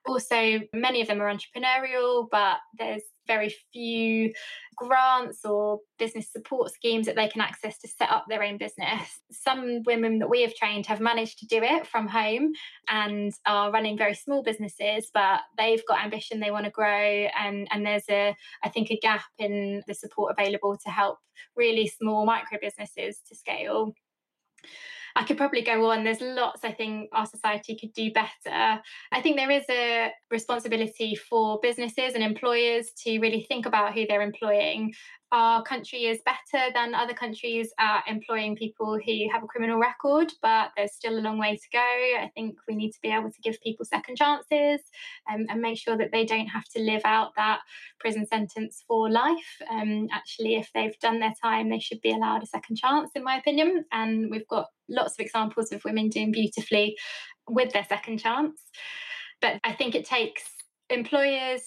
Also, 0.07 0.61
many 0.73 1.01
of 1.01 1.09
them 1.09 1.21
are 1.21 1.35
entrepreneurial, 1.35 2.29
but 2.31 2.59
there's 2.79 3.03
very 3.27 3.55
few 3.73 4.33
grants 4.77 5.45
or 5.45 5.81
business 5.99 6.31
support 6.31 6.73
schemes 6.73 7.07
that 7.07 7.17
they 7.17 7.29
can 7.29 7.41
access 7.41 7.79
to 7.79 7.89
set 7.89 8.11
up 8.11 8.27
their 8.29 8.43
own 8.43 8.59
business. 8.59 9.21
Some 9.31 9.83
women 9.85 10.19
that 10.19 10.31
we 10.31 10.43
have 10.43 10.55
trained 10.55 10.87
have 10.87 11.01
managed 11.01 11.39
to 11.39 11.47
do 11.47 11.63
it 11.63 11.87
from 11.87 12.09
home 12.09 12.53
and 12.89 13.33
are 13.47 13.71
running 13.71 13.97
very 13.97 14.15
small 14.15 14.43
businesses, 14.43 15.11
but 15.13 15.41
they've 15.57 15.87
got 15.87 16.03
ambition, 16.03 16.41
they 16.41 16.51
want 16.51 16.65
to 16.65 16.71
grow, 16.71 17.29
and, 17.39 17.69
and 17.71 17.87
there's 17.87 18.09
a, 18.11 18.35
I 18.63 18.69
think, 18.69 18.91
a 18.91 18.99
gap 18.99 19.25
in 19.39 19.83
the 19.87 19.95
support 19.95 20.35
available 20.37 20.77
to 20.85 20.91
help 20.91 21.19
really 21.57 21.87
small 21.87 22.27
micro 22.27 22.59
businesses 22.61 23.21
to 23.29 23.37
scale. 23.37 23.95
I 25.17 25.23
could 25.25 25.37
probably 25.37 25.63
go 25.63 25.91
on. 25.91 26.03
There's 26.03 26.21
lots 26.21 26.65
I 26.65 26.73
think 26.73 27.11
our 27.13 27.27
society 27.27 27.77
could 27.77 27.93
do 27.93 28.13
better. 28.13 28.83
I 29.13 29.21
think 29.23 29.37
there 29.37 29.51
is 29.51 29.65
a 29.71 30.11
responsibility 30.31 31.15
for 31.15 31.61
businesses 31.63 32.15
and 32.15 32.23
employers 32.25 32.91
to 33.05 33.19
really 33.21 33.45
think 33.49 33.67
about 33.67 33.95
who 33.95 34.07
they're 34.07 34.23
employing 34.23 34.93
our 35.35 35.65
country 35.65 36.05
is 36.05 36.21
better 36.25 36.73
than 36.75 36.95
other 36.95 37.13
countries 37.13 37.73
at 37.81 38.05
employing 38.07 38.55
people 38.55 38.97
who 39.05 39.29
have 39.33 39.43
a 39.43 39.49
criminal 39.49 39.81
record, 39.81 40.33
but 40.41 40.71
there's 40.77 40.93
still 40.93 41.19
a 41.19 41.27
long 41.27 41.39
way 41.39 41.57
to 41.57 41.69
go. 41.73 41.81
I 41.81 42.31
think 42.37 42.57
we 42.69 42.77
need 42.77 42.93
to 42.93 43.01
be 43.03 43.09
able 43.09 43.33
to 43.33 43.41
give 43.43 43.61
people 43.61 43.85
second 43.85 44.17
chances 44.17 44.81
um, 45.29 45.47
and 45.49 45.61
make 45.61 45.77
sure 45.77 45.99
that 45.99 46.13
they 46.13 46.25
don't 46.25 46.47
have 46.47 46.67
to 46.77 46.81
live 46.81 47.03
out 47.05 47.33
that 47.37 47.59
prison 47.99 48.25
sentence 48.29 48.85
for 48.87 49.11
life. 49.11 49.61
Um, 49.69 50.07
actually, 50.13 50.55
if 50.55 50.71
they've 50.73 50.97
done 51.01 51.19
their 51.19 51.35
time, 51.43 51.69
they 51.69 51.81
should 51.81 52.01
be 52.01 52.13
allowed 52.13 52.45
a 52.45 52.47
second 52.47 52.77
chance, 52.77 53.11
in 53.17 53.25
my 53.25 53.37
opinion. 53.37 53.87
And 53.91 54.31
we've 54.31 54.47
got 54.47 54.69
lots 54.89 55.15
of 55.15 55.25
examples 55.25 55.73
of 55.73 55.85
women 55.85 56.11
doing 56.11 56.31
beautifully 56.31 56.97
with 57.49 57.73
their 57.73 57.85
second 57.89 58.19
chance. 58.19 58.61
But 59.41 59.59
I 59.65 59.73
think 59.73 59.97
it 59.97 60.05
takes 60.05 60.45
employers 60.91 61.63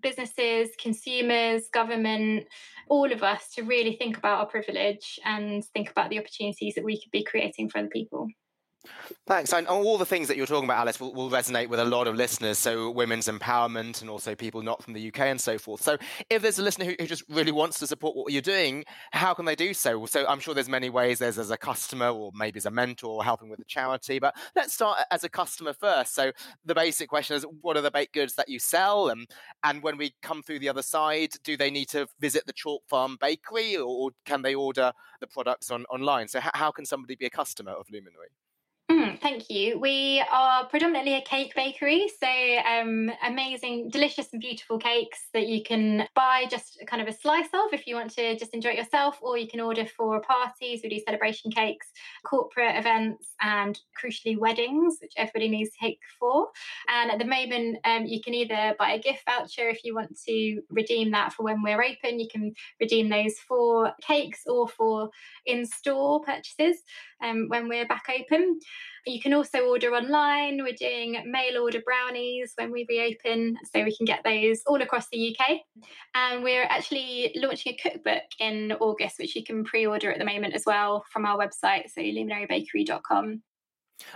businesses, 0.00 0.70
consumers, 0.80 1.68
government, 1.72 2.46
all 2.88 3.10
of 3.12 3.22
us 3.22 3.50
to 3.54 3.62
really 3.62 3.96
think 3.96 4.16
about 4.16 4.40
our 4.40 4.46
privilege 4.46 5.18
and 5.24 5.64
think 5.64 5.90
about 5.90 6.10
the 6.10 6.18
opportunities 6.18 6.74
that 6.74 6.84
we 6.84 7.00
could 7.00 7.10
be 7.10 7.24
creating 7.24 7.68
for 7.68 7.78
other 7.78 7.88
people. 7.88 8.28
Thanks. 9.26 9.52
And 9.52 9.66
all 9.66 9.98
the 9.98 10.06
things 10.06 10.28
that 10.28 10.36
you're 10.36 10.46
talking 10.46 10.66
about, 10.68 10.78
Alice, 10.78 11.00
will, 11.00 11.12
will, 11.12 11.28
resonate 11.28 11.68
with 11.68 11.80
a 11.80 11.84
lot 11.84 12.06
of 12.06 12.14
listeners. 12.14 12.58
So, 12.58 12.90
women's 12.90 13.26
empowerment 13.26 14.00
and 14.00 14.08
also 14.08 14.34
people 14.36 14.62
not 14.62 14.82
from 14.82 14.92
the 14.92 15.08
UK 15.08 15.20
and 15.20 15.40
so 15.40 15.58
forth. 15.58 15.82
So, 15.82 15.98
if 16.30 16.42
there's 16.42 16.60
a 16.60 16.62
listener 16.62 16.84
who, 16.84 16.94
who, 16.98 17.06
just 17.06 17.24
really 17.28 17.50
wants 17.50 17.78
to 17.80 17.88
support 17.88 18.16
what 18.16 18.32
you're 18.32 18.40
doing, 18.42 18.84
how 19.12 19.34
can 19.34 19.44
they 19.44 19.56
do 19.56 19.74
so? 19.74 20.06
So, 20.06 20.26
I'm 20.28 20.38
sure 20.38 20.54
there's 20.54 20.68
many 20.68 20.90
ways. 20.90 21.18
There's 21.18 21.38
as 21.38 21.50
a 21.50 21.56
customer, 21.56 22.08
or 22.08 22.30
maybe 22.34 22.58
as 22.58 22.66
a 22.66 22.70
mentor, 22.70 23.16
or 23.16 23.24
helping 23.24 23.48
with 23.48 23.58
a 23.58 23.64
charity. 23.64 24.20
But 24.20 24.36
let's 24.54 24.72
start 24.72 24.98
as 25.10 25.24
a 25.24 25.28
customer 25.28 25.72
first. 25.72 26.14
So, 26.14 26.30
the 26.64 26.74
basic 26.74 27.08
question 27.08 27.36
is 27.36 27.44
what 27.62 27.76
are 27.76 27.82
the 27.82 27.90
baked 27.90 28.14
goods 28.14 28.34
that 28.36 28.48
you 28.48 28.60
sell? 28.60 29.08
And, 29.08 29.28
and 29.64 29.82
when 29.82 29.96
we 29.96 30.14
come 30.22 30.42
through 30.42 30.60
the 30.60 30.68
other 30.68 30.82
side, 30.82 31.32
do 31.42 31.56
they 31.56 31.70
need 31.70 31.88
to 31.88 32.06
visit 32.20 32.46
the 32.46 32.52
Chalk 32.52 32.82
Farm 32.88 33.16
bakery 33.20 33.76
or, 33.76 34.10
can 34.24 34.42
they 34.42 34.54
order 34.54 34.92
the 35.20 35.26
products 35.26 35.70
on, 35.70 35.84
online? 35.86 36.28
So, 36.28 36.38
how, 36.40 36.50
how 36.54 36.70
can 36.70 36.84
somebody 36.84 37.16
be 37.16 37.26
a 37.26 37.30
customer 37.30 37.72
of 37.72 37.86
Luminary? 37.90 38.28
Mm, 38.88 39.20
thank 39.20 39.50
you. 39.50 39.80
We 39.80 40.22
are 40.30 40.64
predominantly 40.66 41.14
a 41.14 41.20
cake 41.20 41.56
bakery, 41.56 42.08
so 42.20 42.28
um, 42.28 43.10
amazing, 43.26 43.90
delicious, 43.90 44.28
and 44.32 44.40
beautiful 44.40 44.78
cakes 44.78 45.26
that 45.34 45.48
you 45.48 45.64
can 45.64 46.06
buy 46.14 46.46
just 46.48 46.80
kind 46.86 47.02
of 47.02 47.08
a 47.08 47.12
slice 47.12 47.48
of 47.52 47.72
if 47.72 47.88
you 47.88 47.96
want 47.96 48.12
to 48.12 48.38
just 48.38 48.54
enjoy 48.54 48.70
it 48.70 48.76
yourself, 48.76 49.18
or 49.20 49.36
you 49.36 49.48
can 49.48 49.58
order 49.58 49.86
for 49.86 50.20
parties. 50.20 50.82
We 50.84 50.88
do 50.88 51.00
celebration 51.04 51.50
cakes, 51.50 51.88
corporate 52.24 52.76
events, 52.76 53.34
and 53.40 53.76
crucially 54.00 54.38
weddings, 54.38 54.98
which 55.02 55.14
everybody 55.16 55.48
needs 55.48 55.70
cake 55.80 55.98
for. 56.20 56.46
And 56.86 57.10
at 57.10 57.18
the 57.18 57.24
moment, 57.24 57.78
um, 57.84 58.06
you 58.06 58.22
can 58.22 58.34
either 58.34 58.76
buy 58.78 58.92
a 58.92 59.00
gift 59.00 59.24
voucher 59.28 59.68
if 59.68 59.82
you 59.82 59.96
want 59.96 60.16
to 60.28 60.62
redeem 60.70 61.10
that 61.10 61.32
for 61.32 61.42
when 61.42 61.60
we're 61.60 61.82
open. 61.82 62.20
You 62.20 62.28
can 62.30 62.54
redeem 62.80 63.08
those 63.08 63.34
for 63.48 63.92
cakes 64.00 64.42
or 64.46 64.68
for 64.68 65.10
in-store 65.44 66.20
purchases 66.20 66.82
um, 67.20 67.46
when 67.48 67.68
we're 67.68 67.88
back 67.88 68.04
open. 68.08 68.60
You 69.06 69.20
can 69.20 69.32
also 69.34 69.60
order 69.60 69.92
online. 69.94 70.62
We're 70.62 70.72
doing 70.72 71.22
mail 71.30 71.62
order 71.62 71.80
brownies 71.80 72.52
when 72.56 72.72
we 72.72 72.86
reopen, 72.88 73.56
so 73.72 73.84
we 73.84 73.96
can 73.96 74.04
get 74.04 74.24
those 74.24 74.62
all 74.66 74.82
across 74.82 75.06
the 75.12 75.36
UK. 75.36 75.60
And 76.14 76.42
we're 76.42 76.64
actually 76.64 77.32
launching 77.36 77.74
a 77.74 77.76
cookbook 77.76 78.24
in 78.40 78.72
August, 78.80 79.18
which 79.18 79.36
you 79.36 79.44
can 79.44 79.64
pre 79.64 79.86
order 79.86 80.10
at 80.10 80.18
the 80.18 80.24
moment 80.24 80.54
as 80.54 80.64
well 80.66 81.04
from 81.12 81.24
our 81.24 81.38
website, 81.38 81.90
so 81.94 82.00
luminarybakery.com. 82.00 83.42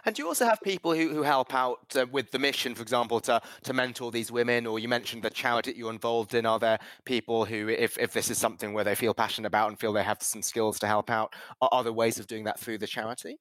And 0.04 0.14
do 0.14 0.22
you 0.22 0.28
also 0.28 0.44
have 0.44 0.60
people 0.62 0.92
who, 0.92 1.08
who 1.08 1.22
help 1.22 1.54
out 1.54 1.96
uh, 1.96 2.06
with 2.10 2.30
the 2.30 2.38
mission, 2.38 2.74
for 2.74 2.82
example, 2.82 3.20
to, 3.20 3.40
to 3.64 3.72
mentor 3.72 4.10
these 4.10 4.30
women? 4.30 4.66
Or 4.66 4.78
you 4.78 4.88
mentioned 4.88 5.22
the 5.22 5.30
charity 5.30 5.74
you're 5.76 5.92
involved 5.92 6.34
in. 6.34 6.46
Are 6.46 6.58
there 6.58 6.78
people 7.04 7.44
who, 7.44 7.68
if, 7.68 7.98
if 7.98 8.12
this 8.12 8.30
is 8.30 8.38
something 8.38 8.72
where 8.72 8.84
they 8.84 8.94
feel 8.94 9.14
passionate 9.14 9.48
about 9.48 9.68
and 9.68 9.78
feel 9.78 9.92
they 9.92 10.02
have 10.02 10.22
some 10.22 10.42
skills 10.42 10.78
to 10.80 10.86
help 10.86 11.10
out, 11.10 11.34
are, 11.60 11.68
are 11.72 11.84
there 11.84 11.92
ways 11.92 12.18
of 12.18 12.26
doing 12.26 12.44
that 12.44 12.60
through 12.60 12.78
the 12.78 12.86
charity? 12.86 13.38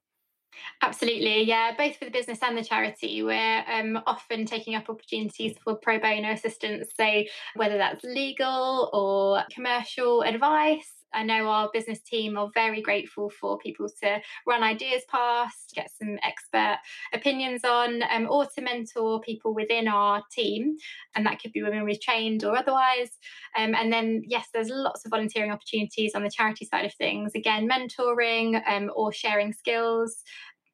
Absolutely, 0.82 1.44
yeah. 1.44 1.74
Both 1.78 1.98
for 1.98 2.06
the 2.06 2.12
business 2.12 2.40
and 2.42 2.58
the 2.58 2.64
charity, 2.64 3.22
we're 3.22 3.64
um, 3.72 4.02
often 4.08 4.46
taking 4.46 4.76
up 4.76 4.90
opportunities 4.90 5.56
for 5.64 5.76
pro 5.76 6.00
bono 6.00 6.32
assistance. 6.32 6.90
So, 6.96 7.24
whether 7.56 7.78
that's 7.78 8.04
legal 8.04 8.90
or 8.94 9.44
commercial 9.54 10.22
advice, 10.24 10.99
I 11.14 11.24
know 11.24 11.48
our 11.48 11.70
business 11.74 12.02
team 12.02 12.38
are 12.38 12.50
very 12.54 12.82
grateful 12.82 13.30
for 13.30 13.58
people 13.58 13.88
to 14.04 14.22
run 14.46 14.64
ideas 14.64 15.04
past, 15.10 15.74
get 15.76 15.90
some 15.92 16.18
expert 16.24 16.78
opinions 17.14 17.64
on, 17.64 18.04
um, 18.12 18.28
or 18.30 18.46
to 18.46 18.62
mentor 18.62 19.20
people 19.22 19.54
within 19.54 19.88
our 19.88 20.24
team. 20.32 20.76
And 21.16 21.26
that 21.26 21.42
could 21.42 21.52
be 21.52 21.64
women 21.64 21.84
we've 21.84 22.02
trained 22.02 22.44
or 22.44 22.58
otherwise. 22.58 23.10
Um, 23.58 23.76
and 23.76 23.92
then, 23.92 24.24
yes, 24.26 24.48
there's 24.54 24.70
lots 24.70 25.06
of 25.06 25.12
volunteering 25.12 25.52
opportunities 25.52 26.16
on 26.16 26.24
the 26.24 26.30
charity 26.30 26.66
side 26.66 26.86
of 26.86 26.94
things. 26.94 27.34
Again, 27.36 27.68
mentoring 27.70 28.62
um, 28.68 28.92
or 28.96 29.12
sharing 29.12 29.54
skills 29.54 30.24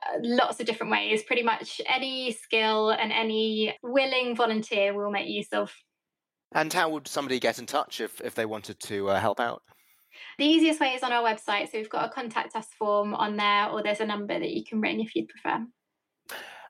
uh, 0.06 0.20
lots 0.22 0.60
of 0.60 0.66
different 0.66 0.92
ways. 0.92 1.24
Pretty 1.24 1.44
much 1.44 1.82
any 1.88 2.32
skill 2.32 2.92
and 2.92 3.12
any 3.12 3.76
willing 3.82 4.36
volunteer 4.36 4.94
will 4.94 5.12
make 5.12 5.28
use 5.28 5.48
of. 5.52 5.74
And 6.52 6.72
how 6.72 6.90
would 6.90 7.08
somebody 7.08 7.40
get 7.40 7.60
in 7.60 7.66
touch 7.66 8.02
if, 8.02 8.22
if 8.22 8.36
they 8.36 8.46
wanted 8.46 8.80
to 8.82 9.10
uh, 9.10 9.20
help 9.20 9.40
out? 9.40 9.64
The 10.38 10.46
easiest 10.46 10.80
way 10.80 10.90
is 10.90 11.04
on 11.04 11.12
our 11.12 11.24
website. 11.24 11.72
So 11.72 11.78
we've 11.78 11.90
got 11.90 12.06
a 12.06 12.10
contact 12.10 12.56
us 12.56 12.68
form 12.78 13.14
on 13.14 13.38
there, 13.38 13.70
or 13.70 13.82
there's 13.82 14.02
a 14.02 14.06
number 14.06 14.38
that 14.38 14.52
you 14.52 14.64
can 14.64 14.82
ring 14.82 15.00
if 15.00 15.16
you'd 15.16 15.30
prefer. 15.30 15.66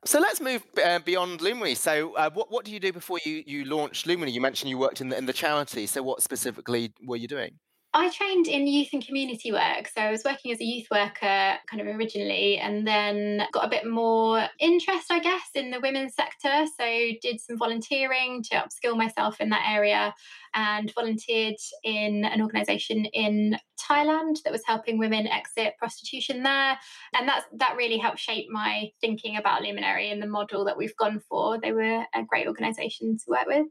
So 0.06 0.20
let's 0.20 0.40
move 0.40 0.64
uh, 0.84 1.00
beyond 1.00 1.42
Luminary. 1.42 1.74
So, 1.74 2.14
uh, 2.14 2.30
what 2.32 2.52
what 2.52 2.64
do 2.64 2.72
you 2.72 2.80
do 2.80 2.94
before 2.94 3.20
you 3.26 3.44
you 3.48 3.66
launched 3.66 4.06
Luminary? 4.06 4.32
You 4.32 4.42
mentioned 4.42 4.70
you 4.70 4.78
worked 4.78 5.02
in 5.02 5.10
the 5.10 5.18
in 5.18 5.26
the 5.26 5.34
charity. 5.34 5.88
So, 5.88 6.04
what 6.04 6.22
specifically 6.22 6.94
were 7.04 7.18
you 7.18 7.28
doing? 7.28 7.58
I 7.98 8.10
trained 8.10 8.48
in 8.48 8.68
youth 8.68 8.90
and 8.92 9.06
community 9.06 9.54
work. 9.54 9.88
So 9.88 10.02
I 10.02 10.12
was 10.12 10.26
working 10.26 10.52
as 10.52 10.60
a 10.60 10.66
youth 10.66 10.88
worker 10.92 11.56
kind 11.66 11.80
of 11.80 11.88
originally 11.88 12.58
and 12.58 12.86
then 12.86 13.44
got 13.54 13.66
a 13.66 13.70
bit 13.70 13.88
more 13.88 14.46
interest, 14.60 15.06
I 15.10 15.20
guess, 15.20 15.52
in 15.56 15.72
the 15.72 15.80
women's 15.80 16.14
sector. 16.14 16.66
So 16.78 16.86
did 17.22 17.40
some 17.40 17.58
volunteering 17.58 18.44
to 18.52 18.58
upskill 18.58 18.98
myself 18.98 19.40
in 19.40 19.48
that 19.52 19.66
area 19.66 20.14
and 20.54 20.94
volunteered 20.94 21.56
in 21.86 22.26
an 22.26 22.42
organisation 22.42 23.06
in 23.06 23.58
Thailand 23.90 24.44
that 24.44 24.52
was 24.52 24.64
helping 24.66 24.98
women 24.98 25.26
exit 25.28 25.76
prostitution 25.80 26.44
there. 26.44 26.78
And 27.18 27.30
that's 27.30 27.46
that 27.54 27.78
really 27.78 27.98
helped 27.98 28.20
shape 28.20 28.48
my 28.50 28.90
thinking 29.00 29.38
about 29.38 29.62
Luminary 29.62 30.12
and 30.12 30.22
the 30.22 30.28
model 30.28 30.66
that 30.66 30.78
we've 30.78 30.98
gone 30.98 31.22
for. 31.30 31.62
They 31.62 31.72
were 31.72 32.04
a 32.14 32.24
great 32.28 32.48
organisation 32.48 33.18
to 33.20 33.24
work 33.30 33.48
with. 33.48 33.68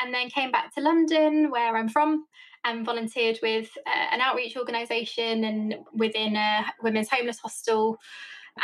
And 0.00 0.14
then 0.14 0.30
came 0.30 0.52
back 0.52 0.72
to 0.74 0.80
London, 0.80 1.50
where 1.50 1.76
I'm 1.76 1.88
from 1.88 2.24
and 2.64 2.84
volunteered 2.84 3.38
with 3.42 3.70
uh, 3.86 4.06
an 4.12 4.20
outreach 4.20 4.56
organisation 4.56 5.44
and 5.44 5.76
within 5.92 6.36
a 6.36 6.64
women's 6.82 7.10
homeless 7.10 7.38
hostel 7.38 7.98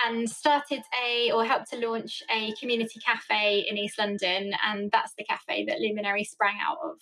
and 0.07 0.31
started 0.31 0.83
a 1.05 1.31
or 1.33 1.45
helped 1.45 1.71
to 1.71 1.77
launch 1.77 2.23
a 2.31 2.53
community 2.61 3.01
cafe 3.05 3.67
in 3.69 3.77
East 3.77 3.99
London 3.99 4.53
and 4.65 4.91
that's 4.91 5.13
the 5.19 5.25
cafe 5.25 5.65
that 5.67 5.81
Luminary 5.81 6.25
sprang 6.25 6.57
out 6.61 6.79
of. 6.83 6.97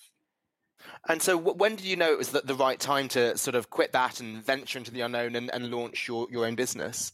And 1.08 1.20
so, 1.20 1.36
when 1.36 1.74
did 1.74 1.86
you 1.86 1.96
know 1.96 2.12
it 2.12 2.18
was 2.18 2.30
the, 2.30 2.40
the 2.40 2.54
right 2.54 2.78
time 2.78 3.08
to 3.08 3.36
sort 3.36 3.56
of 3.56 3.68
quit 3.68 3.92
that 3.92 4.20
and 4.20 4.42
venture 4.44 4.78
into 4.78 4.92
the 4.92 5.00
unknown 5.00 5.34
and, 5.34 5.50
and 5.52 5.70
launch 5.70 6.06
your, 6.06 6.28
your 6.30 6.46
own 6.46 6.54
business? 6.54 7.12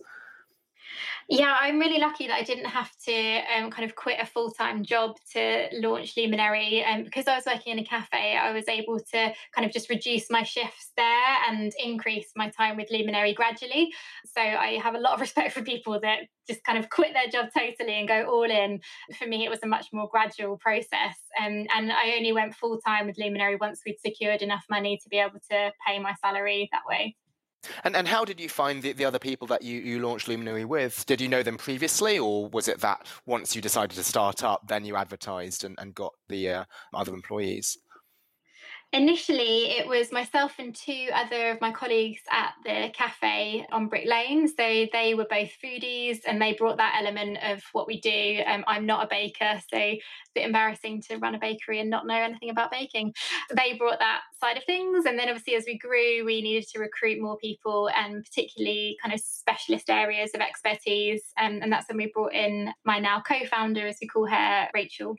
Yeah, 1.28 1.56
I'm 1.58 1.78
really 1.78 1.98
lucky 1.98 2.26
that 2.26 2.34
I 2.34 2.42
didn't 2.42 2.66
have 2.66 2.90
to 3.06 3.40
um, 3.56 3.70
kind 3.70 3.88
of 3.88 3.96
quit 3.96 4.18
a 4.20 4.26
full 4.26 4.50
time 4.50 4.84
job 4.84 5.16
to 5.32 5.68
launch 5.72 6.16
Luminary. 6.16 6.82
And 6.82 7.00
um, 7.00 7.04
because 7.04 7.26
I 7.26 7.34
was 7.34 7.46
working 7.46 7.72
in 7.72 7.78
a 7.78 7.84
cafe, 7.84 8.36
I 8.36 8.52
was 8.52 8.68
able 8.68 8.98
to 8.98 9.32
kind 9.54 9.66
of 9.66 9.72
just 9.72 9.88
reduce 9.88 10.30
my 10.30 10.42
shifts 10.42 10.92
there 10.96 11.36
and 11.48 11.72
increase 11.82 12.30
my 12.36 12.50
time 12.50 12.76
with 12.76 12.90
Luminary 12.90 13.32
gradually. 13.32 13.90
So 14.26 14.42
I 14.42 14.78
have 14.82 14.94
a 14.94 14.98
lot 14.98 15.14
of 15.14 15.20
respect 15.22 15.52
for 15.52 15.62
people 15.62 15.98
that 16.00 16.20
just 16.46 16.62
kind 16.64 16.78
of 16.78 16.90
quit 16.90 17.14
their 17.14 17.28
job 17.28 17.50
totally 17.56 17.98
and 17.98 18.06
go 18.06 18.26
all 18.26 18.50
in. 18.50 18.80
For 19.18 19.26
me, 19.26 19.46
it 19.46 19.50
was 19.50 19.60
a 19.62 19.66
much 19.66 19.86
more 19.92 20.08
gradual 20.10 20.58
process. 20.58 21.16
Um, 21.40 21.66
and 21.74 21.90
I 21.90 22.14
only 22.16 22.32
went 22.32 22.54
full 22.54 22.78
time 22.80 23.06
with 23.06 23.16
Luminary 23.18 23.56
once 23.56 23.80
we'd 23.86 23.98
secured 23.98 24.42
enough 24.42 24.64
money 24.68 25.00
to 25.02 25.08
be 25.08 25.18
able 25.18 25.40
to 25.50 25.72
pay 25.86 25.98
my 25.98 26.14
salary 26.22 26.68
that 26.70 26.82
way. 26.86 27.16
And 27.84 27.96
and 27.96 28.08
how 28.08 28.24
did 28.24 28.40
you 28.40 28.48
find 28.48 28.82
the, 28.82 28.92
the 28.92 29.04
other 29.04 29.18
people 29.18 29.46
that 29.48 29.62
you, 29.62 29.80
you 29.80 30.00
launched 30.00 30.28
Luminary 30.28 30.64
with? 30.64 31.06
Did 31.06 31.20
you 31.20 31.28
know 31.28 31.42
them 31.42 31.56
previously, 31.56 32.18
or 32.18 32.48
was 32.48 32.68
it 32.68 32.80
that 32.80 33.06
once 33.26 33.54
you 33.54 33.62
decided 33.62 33.96
to 33.96 34.04
start 34.04 34.42
up, 34.42 34.68
then 34.68 34.84
you 34.84 34.96
advertised 34.96 35.64
and, 35.64 35.78
and 35.78 35.94
got 35.94 36.12
the 36.28 36.48
uh, 36.50 36.64
other 36.92 37.14
employees? 37.14 37.78
Initially, 38.94 39.72
it 39.72 39.88
was 39.88 40.12
myself 40.12 40.60
and 40.60 40.72
two 40.72 41.08
other 41.12 41.50
of 41.50 41.60
my 41.60 41.72
colleagues 41.72 42.20
at 42.30 42.52
the 42.64 42.92
cafe 42.94 43.66
on 43.72 43.88
Brick 43.88 44.06
Lane. 44.06 44.46
So 44.46 44.86
they 44.92 45.14
were 45.16 45.26
both 45.28 45.50
foodies 45.60 46.20
and 46.28 46.40
they 46.40 46.52
brought 46.52 46.76
that 46.76 46.94
element 47.00 47.38
of 47.42 47.60
what 47.72 47.88
we 47.88 48.00
do. 48.00 48.40
Um, 48.46 48.62
I'm 48.68 48.86
not 48.86 49.04
a 49.04 49.08
baker, 49.08 49.60
so 49.68 49.76
a 49.76 50.00
bit 50.32 50.46
embarrassing 50.46 51.02
to 51.08 51.16
run 51.16 51.34
a 51.34 51.40
bakery 51.40 51.80
and 51.80 51.90
not 51.90 52.06
know 52.06 52.14
anything 52.14 52.50
about 52.50 52.70
baking. 52.70 53.12
They 53.56 53.72
brought 53.76 53.98
that 53.98 54.20
side 54.40 54.58
of 54.58 54.64
things. 54.64 55.06
And 55.06 55.18
then 55.18 55.28
obviously, 55.28 55.56
as 55.56 55.64
we 55.66 55.76
grew, 55.76 56.24
we 56.24 56.40
needed 56.40 56.68
to 56.68 56.78
recruit 56.78 57.20
more 57.20 57.36
people 57.38 57.90
and 57.96 58.22
particularly 58.22 58.96
kind 59.02 59.12
of 59.12 59.18
specialist 59.18 59.90
areas 59.90 60.30
of 60.36 60.40
expertise. 60.40 61.20
Um, 61.36 61.58
and 61.62 61.72
that's 61.72 61.88
when 61.88 61.96
we 61.96 62.12
brought 62.14 62.32
in 62.32 62.72
my 62.84 63.00
now 63.00 63.24
co 63.26 63.44
founder, 63.46 63.88
as 63.88 63.96
we 64.00 64.06
call 64.06 64.26
her, 64.26 64.68
Rachel. 64.72 65.16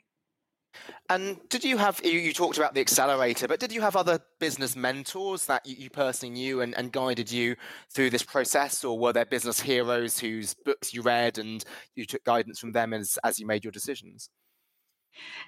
And 1.08 1.38
did 1.48 1.64
you 1.64 1.76
have, 1.76 2.00
you, 2.04 2.32
talked 2.32 2.58
about 2.58 2.74
the 2.74 2.80
accelerator, 2.80 3.46
but 3.46 3.60
did 3.60 3.72
you 3.72 3.80
have 3.80 3.94
other 3.94 4.18
business 4.40 4.74
mentors 4.74 5.46
that 5.46 5.64
you, 5.64 5.76
you 5.78 5.90
personally 5.90 6.32
knew 6.32 6.60
and, 6.62 6.76
and, 6.76 6.90
guided 6.92 7.30
you 7.30 7.56
through 7.92 8.10
this 8.10 8.22
process? 8.22 8.84
Or 8.84 8.98
were 8.98 9.12
there 9.12 9.24
business 9.24 9.60
heroes 9.60 10.18
whose 10.18 10.54
books 10.54 10.92
you 10.92 11.02
read 11.02 11.38
and 11.38 11.64
you 11.94 12.04
took 12.04 12.24
guidance 12.24 12.58
from 12.58 12.72
them 12.72 12.92
as, 12.92 13.18
as 13.22 13.38
you 13.38 13.46
made 13.46 13.64
your 13.64 13.72
decisions? 13.72 14.30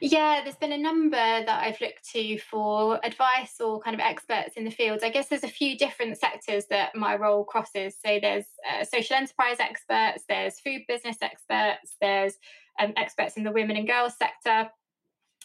Yeah, 0.00 0.40
there's 0.42 0.56
been 0.56 0.72
a 0.72 0.78
number 0.78 1.16
that 1.16 1.48
I've 1.48 1.80
looked 1.80 2.08
to 2.12 2.38
for 2.38 3.00
advice 3.04 3.60
or 3.60 3.80
kind 3.80 3.94
of 3.94 4.00
experts 4.00 4.56
in 4.56 4.64
the 4.64 4.70
field. 4.70 5.00
I 5.02 5.10
guess 5.10 5.28
there's 5.28 5.44
a 5.44 5.48
few 5.48 5.76
different 5.76 6.18
sectors 6.18 6.66
that 6.70 6.94
my 6.94 7.16
role 7.16 7.44
crosses. 7.44 7.96
So 8.04 8.18
there's 8.20 8.46
uh, 8.70 8.84
social 8.84 9.16
enterprise 9.16 9.58
experts, 9.60 10.24
there's 10.28 10.60
food 10.60 10.82
business 10.88 11.16
experts, 11.20 11.96
there's 12.00 12.34
um, 12.80 12.92
experts 12.96 13.36
in 13.36 13.44
the 13.44 13.52
women 13.52 13.76
and 13.76 13.88
girls 13.88 14.14
sector 14.16 14.70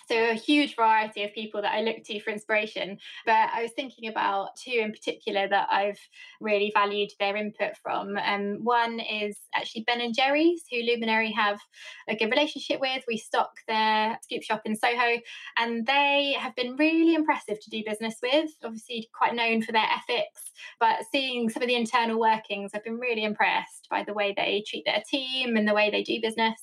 So, 0.09 0.29
a 0.29 0.33
huge 0.33 0.75
variety 0.75 1.23
of 1.23 1.33
people 1.33 1.61
that 1.61 1.73
I 1.73 1.81
look 1.81 2.03
to 2.05 2.19
for 2.21 2.31
inspiration. 2.31 2.97
But 3.25 3.49
I 3.53 3.61
was 3.61 3.71
thinking 3.75 4.09
about 4.09 4.55
two 4.55 4.79
in 4.83 4.91
particular 4.91 5.47
that 5.47 5.67
I've 5.71 5.99
really 6.41 6.71
valued 6.73 7.09
their 7.19 7.35
input 7.35 7.77
from. 7.81 8.17
Um, 8.17 8.59
one 8.63 8.99
is 8.99 9.37
actually 9.55 9.83
Ben 9.85 10.01
and 10.01 10.15
Jerry's, 10.15 10.63
who 10.71 10.81
Luminary 10.81 11.31
have 11.31 11.59
a 12.07 12.15
good 12.15 12.31
relationship 12.31 12.79
with. 12.79 13.03
We 13.07 13.17
stock 13.17 13.51
their 13.67 14.17
scoop 14.23 14.43
shop 14.43 14.61
in 14.65 14.75
Soho, 14.75 15.19
and 15.57 15.85
they 15.85 16.35
have 16.39 16.55
been 16.55 16.75
really 16.75 17.15
impressive 17.15 17.59
to 17.61 17.69
do 17.69 17.83
business 17.85 18.15
with. 18.21 18.51
Obviously, 18.63 19.09
quite 19.17 19.35
known 19.35 19.61
for 19.61 19.71
their 19.71 19.83
ethics, 19.83 20.51
but 20.79 21.05
seeing 21.11 21.49
some 21.49 21.63
of 21.63 21.67
the 21.67 21.75
internal 21.75 22.19
workings, 22.19 22.71
I've 22.73 22.83
been 22.83 22.99
really 22.99 23.23
impressed 23.23 23.87
by 23.89 24.03
the 24.03 24.13
way 24.13 24.33
they 24.35 24.63
treat 24.67 24.85
their 24.85 25.03
team 25.09 25.55
and 25.55 25.67
the 25.67 25.73
way 25.73 25.89
they 25.89 26.03
do 26.03 26.21
business. 26.21 26.59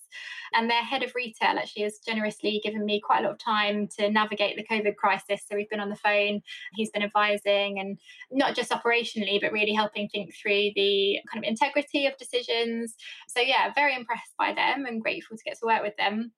And 0.53 0.69
their 0.69 0.83
head 0.83 1.03
of 1.03 1.15
retail 1.15 1.59
actually 1.59 1.85
has 1.85 2.01
generously 2.05 2.61
given 2.65 2.85
me 2.85 3.01
quite 3.01 3.21
a 3.21 3.29
lot 3.29 3.30
of 3.31 3.39
time 3.39 3.89
to 3.99 4.11
navigate 4.11 4.57
the 4.57 4.67
COVID 4.67 4.97
crisis. 4.97 5.43
So 5.49 5.57
we've 5.57 5.71
been 5.71 5.81
on 5.81 5.91
the 5.91 5.97
phone, 5.97 6.41
he's 6.75 6.91
been 6.91 7.03
advising 7.03 7.79
and 7.79 7.99
not 8.31 8.55
just 8.55 8.71
operationally, 8.71 9.41
but 9.41 9.53
really 9.53 9.73
helping 9.73 10.09
think 10.09 10.35
through 10.35 10.71
the 10.75 11.19
kind 11.33 11.45
of 11.45 11.49
integrity 11.49 12.07
of 12.07 12.17
decisions. 12.17 12.95
So, 13.29 13.41
yeah, 13.41 13.73
very 13.75 13.95
impressed 13.95 14.35
by 14.39 14.53
them 14.53 14.87
and 14.87 15.03
grateful 15.03 15.37
to 15.37 15.43
get 15.45 15.59
to 15.61 15.67
work 15.67 15.83
with 15.83 15.97
them. 15.97 16.33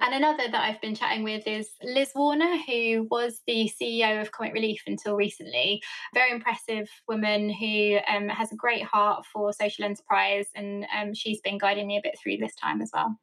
And 0.00 0.14
another 0.14 0.48
that 0.50 0.60
I've 0.60 0.80
been 0.80 0.94
chatting 0.94 1.24
with 1.24 1.46
is 1.46 1.70
Liz 1.82 2.12
Warner, 2.14 2.56
who 2.66 3.06
was 3.10 3.40
the 3.46 3.70
CEO 3.80 4.20
of 4.20 4.32
Comic 4.32 4.52
Relief 4.52 4.82
until 4.86 5.14
recently. 5.14 5.82
Very 6.14 6.32
impressive 6.32 6.88
woman 7.06 7.50
who 7.50 7.98
um, 8.08 8.28
has 8.28 8.52
a 8.52 8.56
great 8.56 8.82
heart 8.82 9.24
for 9.32 9.52
social 9.52 9.84
enterprise, 9.84 10.46
and 10.54 10.86
um, 10.96 11.14
she's 11.14 11.40
been 11.40 11.58
guiding 11.58 11.86
me 11.86 11.98
a 11.98 12.02
bit 12.02 12.18
through 12.22 12.38
this 12.38 12.54
time 12.54 12.80
as 12.80 12.90
well. 12.92 13.16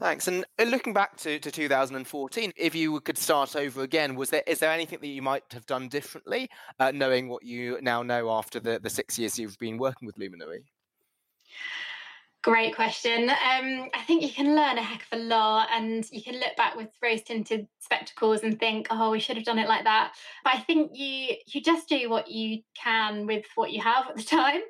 Thanks. 0.00 0.28
And 0.28 0.46
uh, 0.58 0.64
looking 0.64 0.94
back 0.94 1.18
to, 1.18 1.38
to 1.38 1.50
2014, 1.50 2.52
if 2.56 2.74
you 2.74 2.98
could 3.00 3.18
start 3.18 3.54
over 3.54 3.82
again, 3.82 4.14
was 4.14 4.30
there 4.30 4.42
is 4.46 4.58
there 4.58 4.72
anything 4.72 4.98
that 5.02 5.06
you 5.06 5.20
might 5.20 5.44
have 5.52 5.66
done 5.66 5.88
differently, 5.88 6.48
uh, 6.78 6.90
knowing 6.90 7.28
what 7.28 7.44
you 7.44 7.78
now 7.82 8.02
know 8.02 8.30
after 8.30 8.58
the, 8.58 8.80
the 8.82 8.88
six 8.88 9.18
years 9.18 9.38
you've 9.38 9.58
been 9.58 9.76
working 9.76 10.06
with 10.06 10.16
Luminary? 10.16 10.64
Great 12.42 12.74
question. 12.74 13.28
Um, 13.28 13.90
I 13.92 14.02
think 14.06 14.22
you 14.22 14.30
can 14.30 14.56
learn 14.56 14.78
a 14.78 14.82
heck 14.82 15.02
of 15.12 15.18
a 15.20 15.22
lot, 15.22 15.68
and 15.74 16.06
you 16.10 16.22
can 16.22 16.40
look 16.40 16.56
back 16.56 16.74
with 16.74 16.88
rose 17.02 17.22
tinted 17.22 17.68
spectacles 17.80 18.42
and 18.42 18.58
think, 18.58 18.86
"Oh, 18.88 19.10
we 19.10 19.20
should 19.20 19.36
have 19.36 19.44
done 19.44 19.58
it 19.58 19.68
like 19.68 19.84
that." 19.84 20.14
But 20.42 20.54
I 20.54 20.58
think 20.60 20.92
you 20.94 21.36
you 21.48 21.60
just 21.60 21.86
do 21.86 22.08
what 22.08 22.30
you 22.30 22.62
can 22.74 23.26
with 23.26 23.44
what 23.56 23.72
you 23.72 23.82
have 23.82 24.08
at 24.08 24.16
the 24.16 24.22
time. 24.22 24.62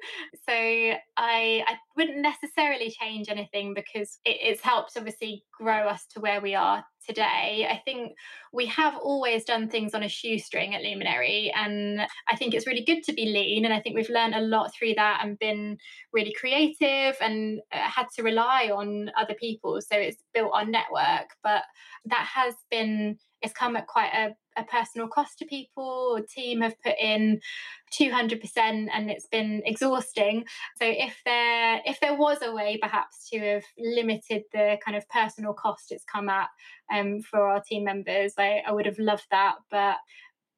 So 0.48 0.52
I 0.52 0.98
I 1.16 1.76
wouldn't 1.96 2.18
necessarily 2.18 2.90
change 2.90 3.28
anything 3.28 3.72
because 3.72 4.18
it, 4.24 4.38
it's 4.42 4.62
helped 4.62 4.96
obviously 4.96 5.44
grow 5.52 5.86
us 5.86 6.06
to 6.14 6.20
where 6.20 6.40
we 6.40 6.56
are 6.56 6.84
today. 7.06 7.66
I 7.70 7.80
think 7.84 8.16
we 8.52 8.66
have 8.66 8.96
always 8.96 9.44
done 9.44 9.68
things 9.68 9.94
on 9.94 10.02
a 10.02 10.08
shoestring 10.08 10.74
at 10.74 10.82
Luminary, 10.82 11.52
and 11.54 12.00
I 12.28 12.36
think 12.36 12.54
it's 12.54 12.66
really 12.66 12.84
good 12.84 13.02
to 13.04 13.12
be 13.12 13.26
lean. 13.26 13.64
And 13.64 13.74
I 13.74 13.80
think 13.80 13.96
we've 13.96 14.08
learned 14.10 14.34
a 14.34 14.40
lot 14.40 14.74
through 14.74 14.94
that 14.94 15.20
and 15.22 15.38
been 15.38 15.78
really 16.12 16.34
creative 16.38 17.16
and 17.20 17.60
uh, 17.72 17.78
had 17.78 18.06
to 18.16 18.22
rely 18.22 18.70
on 18.72 19.10
other 19.16 19.34
people. 19.34 19.80
So 19.80 19.96
it's 19.96 20.22
built 20.34 20.52
our 20.54 20.64
network, 20.64 21.30
but 21.42 21.62
that 22.06 22.26
has 22.34 22.54
been 22.70 23.18
it's 23.42 23.52
come 23.52 23.76
at 23.76 23.86
quite 23.86 24.12
a, 24.12 24.60
a 24.60 24.64
personal 24.64 25.08
cost 25.08 25.38
to 25.38 25.46
people. 25.46 26.20
Team 26.28 26.60
have 26.60 26.74
put 26.82 26.94
in 27.00 27.40
200% 27.98 28.38
and 28.56 29.10
it's 29.10 29.26
been 29.26 29.62
exhausting. 29.64 30.44
So 30.80 30.86
if 30.86 31.16
there 31.24 31.80
if 31.84 32.00
there 32.00 32.16
was 32.16 32.38
a 32.42 32.52
way 32.52 32.78
perhaps 32.80 33.28
to 33.30 33.38
have 33.38 33.64
limited 33.78 34.42
the 34.52 34.78
kind 34.84 34.96
of 34.96 35.08
personal 35.08 35.54
cost 35.54 35.90
it's 35.90 36.04
come 36.04 36.28
at 36.28 36.48
um, 36.92 37.20
for 37.20 37.48
our 37.48 37.62
team 37.62 37.84
members, 37.84 38.34
I, 38.38 38.62
I 38.66 38.72
would 38.72 38.86
have 38.86 38.98
loved 38.98 39.26
that. 39.30 39.56
But 39.70 39.96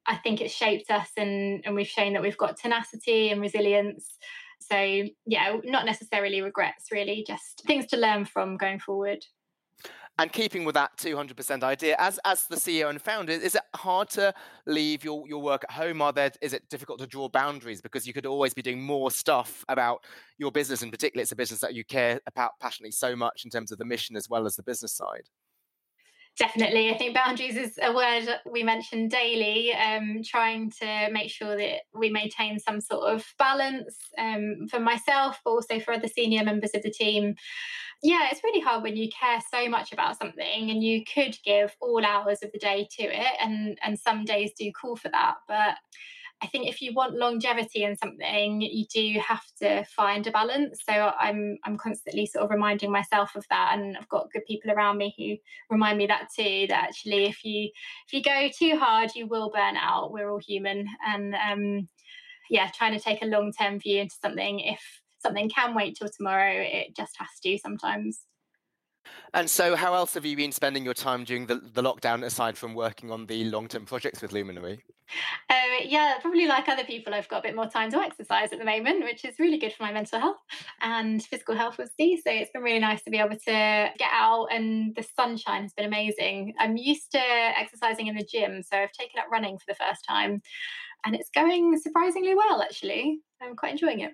I 0.07 0.17
think 0.17 0.41
it's 0.41 0.55
shaped 0.55 0.91
us 0.91 1.11
and, 1.17 1.63
and 1.65 1.75
we've 1.75 1.87
shown 1.87 2.15
that 2.15 2.23
we've 2.23 2.37
got 2.37 2.57
tenacity 2.57 3.31
and 3.31 3.41
resilience. 3.41 4.19
So 4.61 4.77
yeah, 5.27 5.57
not 5.65 5.87
necessarily 5.87 6.41
regrets, 6.41 6.87
really, 6.91 7.25
just 7.27 7.63
things 7.67 7.87
to 7.87 7.97
learn 7.97 8.25
from 8.25 8.57
going 8.57 8.79
forward. 8.79 9.25
And 10.19 10.31
keeping 10.31 10.65
with 10.65 10.75
that 10.75 10.97
200% 10.99 11.63
idea, 11.63 11.97
as 11.99 12.21
as 12.25 12.47
the 12.47 12.57
CEO 12.57 12.91
and 12.91 13.01
founder, 13.01 13.33
is 13.33 13.55
it 13.55 13.63
hard 13.75 14.11
to 14.11 14.35
leave 14.67 15.05
your, 15.05 15.27
your 15.27 15.41
work 15.41 15.65
at 15.65 15.75
home? 15.75 16.03
Are 16.03 16.13
there 16.13 16.31
is 16.43 16.53
it 16.53 16.69
difficult 16.69 16.99
to 16.99 17.07
draw 17.07 17.29
boundaries 17.29 17.81
because 17.81 18.07
you 18.07 18.13
could 18.13 18.27
always 18.27 18.53
be 18.53 18.63
doing 18.63 18.83
more 18.83 19.11
stuff 19.11 19.65
about 19.69 20.05
your 20.37 20.53
business, 20.53 20.83
in 20.83 20.91
particular, 20.91 21.23
it's 21.23 21.33
a 21.33 21.37
business 21.37 21.61
that 21.61 21.75
you 21.75 21.85
care 21.85 22.21
about 22.27 22.53
passionately 22.61 22.93
so 22.93 23.17
much 23.17 23.45
in 23.45 23.51
terms 23.51 23.73
of 23.73 23.79
the 23.79 23.85
mission 23.85 24.15
as 24.15 24.29
well 24.29 24.45
as 24.45 24.55
the 24.55 24.63
business 24.63 24.93
side. 24.93 25.29
Definitely. 26.39 26.91
I 26.91 26.97
think 26.97 27.15
boundaries 27.15 27.57
is 27.57 27.79
a 27.83 27.93
word 27.93 28.27
we 28.51 28.63
mention 28.63 29.07
daily, 29.09 29.73
um, 29.75 30.23
trying 30.25 30.71
to 30.81 31.11
make 31.13 31.31
sure 31.31 31.57
that 31.57 31.81
we 31.95 32.09
maintain 32.09 32.59
some 32.59 32.81
sort 32.81 33.15
of 33.15 33.25
balance 33.39 33.97
um, 34.19 34.67
for 34.71 34.81
myself, 34.81 35.39
but 35.45 35.51
also 35.51 35.79
for 35.79 35.93
other 35.93 36.09
senior 36.09 36.43
members 36.43 36.71
of 36.75 36.83
the 36.83 36.91
team. 36.91 37.35
Yeah, 38.03 38.29
it's 38.33 38.43
really 38.43 38.61
hard 38.61 38.83
when 38.83 38.97
you 38.97 39.09
care 39.11 39.41
so 39.53 39.69
much 39.69 39.93
about 39.93 40.19
something 40.19 40.71
and 40.71 40.83
you 40.83 41.05
could 41.05 41.37
give 41.45 41.77
all 41.81 42.05
hours 42.05 42.39
of 42.43 42.51
the 42.51 42.59
day 42.59 42.89
to 42.99 43.03
it, 43.03 43.37
and, 43.39 43.79
and 43.83 43.99
some 43.99 44.25
days 44.25 44.53
do 44.59 44.73
call 44.73 44.97
for 44.97 45.11
that. 45.11 45.35
But 45.47 45.77
I 46.43 46.47
think 46.49 46.69
if 46.69 46.83
you 46.83 46.93
want 46.93 47.15
longevity 47.15 47.85
in 47.85 47.97
something, 47.97 48.61
you 48.61 48.85
do 48.93 49.21
have 49.21 49.45
to 49.61 49.85
find 49.85 50.27
a 50.27 50.33
balance. 50.33 50.81
So 50.89 50.93
I'm 50.93 51.57
I'm 51.65 51.77
constantly 51.77 52.27
sort 52.27 52.45
of 52.45 52.51
reminding 52.51 52.91
myself 52.91 53.37
of 53.37 53.45
that, 53.49 53.71
and 53.75 53.97
I've 53.97 54.09
got 54.09 54.31
good 54.33 54.45
people 54.47 54.73
around 54.73 54.99
me 54.99 55.15
who 55.17 55.37
remind 55.73 55.99
me 55.99 56.07
that 56.07 56.29
too. 56.37 56.67
That 56.69 56.85
actually, 56.85 57.27
if 57.27 57.45
you 57.45 57.71
if 58.07 58.13
you 58.13 58.23
go 58.23 58.49
too 58.59 58.77
hard, 58.77 59.11
you 59.15 59.27
will 59.29 59.51
burn 59.55 59.77
out. 59.77 60.13
We're 60.13 60.31
all 60.31 60.41
human, 60.41 60.89
and 61.07 61.35
um, 61.35 61.89
yeah, 62.51 62.71
trying 62.75 62.93
to 62.93 63.01
take 63.01 63.23
a 63.23 63.27
long 63.27 63.53
term 63.53 63.79
view 63.79 64.01
into 64.01 64.17
something. 64.21 64.59
If 64.61 64.81
something 65.21 65.49
can 65.49 65.75
wait 65.75 65.97
till 65.97 66.09
tomorrow, 66.09 66.61
it 66.61 66.97
just 66.97 67.17
has 67.19 67.29
to 67.45 67.59
sometimes. 67.59 68.27
And 69.35 69.49
so, 69.49 69.77
how 69.77 69.95
else 69.95 70.15
have 70.15 70.27
you 70.27 70.37
been 70.37 70.53
spending 70.53 70.85
your 70.85 70.95
time 70.95 71.25
during 71.25 71.47
the, 71.47 71.57
the 71.57 71.83
lockdown 71.83 72.25
aside 72.25 72.59
from 72.59 72.75
working 72.75 73.11
on 73.11 73.27
the 73.27 73.45
long 73.45 73.69
term 73.69 73.87
projects 73.87 74.23
with 74.23 74.33
Luminary? 74.33 74.83
Uh, 75.51 75.85
yeah, 75.85 76.19
probably 76.21 76.47
like 76.47 76.69
other 76.69 76.85
people, 76.85 77.13
I've 77.13 77.29
got 77.29 77.41
a 77.41 77.43
bit 77.43 77.57
more 77.57 77.69
time 77.69 77.91
to 77.91 77.99
exercise 77.99 78.53
at 78.53 78.59
the 78.59 78.65
moment, 78.65 79.05
which 79.05 79.25
is 79.25 79.39
really 79.39 79.59
good 79.59 79.73
for 79.73 79.83
my 79.83 79.93
mental 79.93 80.21
health 80.21 80.39
and 80.81 81.23
physical 81.23 81.55
health, 81.55 81.77
obviously. 81.79 82.17
So 82.17 82.31
it's 82.31 82.51
been 82.51 82.63
really 82.63 82.79
nice 82.79 83.03
to 83.05 83.11
be 83.11 83.19
able 83.19 83.37
to 83.37 83.91
get 83.99 84.11
out, 84.11 84.49
and 84.51 84.95
the 84.95 85.03
sunshine 85.03 85.63
has 85.63 85.73
been 85.73 85.87
amazing. 85.87 86.55
I'm 86.59 86.77
used 86.77 87.13
to 87.13 87.21
exercising 87.21 88.07
in 88.07 88.17
the 88.17 88.25
gym, 88.25 88.63
so 88.63 88.77
I've 88.77 88.93
taken 88.93 89.19
up 89.19 89.27
running 89.31 89.59
for 89.59 89.65
the 89.69 89.75
first 89.75 90.05
time, 90.09 90.43
and 91.05 91.15
it's 91.15 91.31
going 91.35 91.79
surprisingly 91.79 92.35
well, 92.35 92.63
actually. 92.63 93.21
I'm 93.43 93.57
quite 93.57 93.73
enjoying 93.73 94.01
it. 94.01 94.13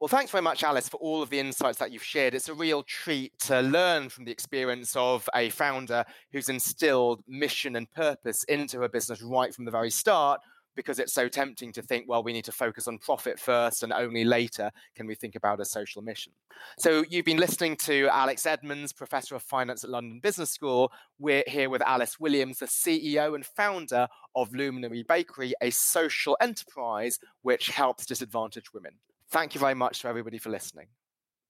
Well, 0.00 0.06
thanks 0.06 0.30
very 0.30 0.42
much, 0.42 0.62
Alice, 0.62 0.88
for 0.88 0.98
all 0.98 1.22
of 1.22 1.30
the 1.30 1.40
insights 1.40 1.78
that 1.78 1.90
you've 1.90 2.04
shared. 2.04 2.32
It's 2.32 2.48
a 2.48 2.54
real 2.54 2.84
treat 2.84 3.36
to 3.40 3.60
learn 3.62 4.08
from 4.10 4.26
the 4.26 4.30
experience 4.30 4.94
of 4.94 5.28
a 5.34 5.50
founder 5.50 6.04
who's 6.30 6.48
instilled 6.48 7.24
mission 7.26 7.74
and 7.74 7.90
purpose 7.90 8.44
into 8.44 8.80
her 8.82 8.88
business 8.88 9.20
right 9.20 9.52
from 9.52 9.64
the 9.64 9.72
very 9.72 9.90
start, 9.90 10.40
because 10.76 11.00
it's 11.00 11.12
so 11.12 11.26
tempting 11.26 11.72
to 11.72 11.82
think, 11.82 12.04
well, 12.06 12.22
we 12.22 12.32
need 12.32 12.44
to 12.44 12.52
focus 12.52 12.86
on 12.86 12.98
profit 12.98 13.40
first 13.40 13.82
and 13.82 13.92
only 13.92 14.24
later 14.24 14.70
can 14.94 15.08
we 15.08 15.16
think 15.16 15.34
about 15.34 15.58
a 15.58 15.64
social 15.64 16.00
mission. 16.00 16.32
So 16.78 17.04
you've 17.10 17.24
been 17.24 17.38
listening 17.38 17.74
to 17.78 18.08
Alex 18.12 18.44
Edmans, 18.44 18.94
Professor 18.94 19.34
of 19.34 19.42
Finance 19.42 19.82
at 19.82 19.90
London 19.90 20.20
Business 20.22 20.52
School. 20.52 20.92
We're 21.18 21.42
here 21.48 21.70
with 21.70 21.82
Alice 21.82 22.20
Williams, 22.20 22.60
the 22.60 22.66
CEO 22.66 23.34
and 23.34 23.44
founder 23.44 24.06
of 24.36 24.54
Luminary 24.54 25.02
Bakery, 25.02 25.54
a 25.60 25.70
social 25.70 26.36
enterprise 26.40 27.18
which 27.42 27.70
helps 27.70 28.06
disadvantaged 28.06 28.68
women. 28.72 28.92
Thank 29.30 29.54
you 29.54 29.60
very 29.60 29.74
much 29.74 30.00
to 30.00 30.08
everybody 30.08 30.38
for 30.38 30.48
listening. 30.50 30.86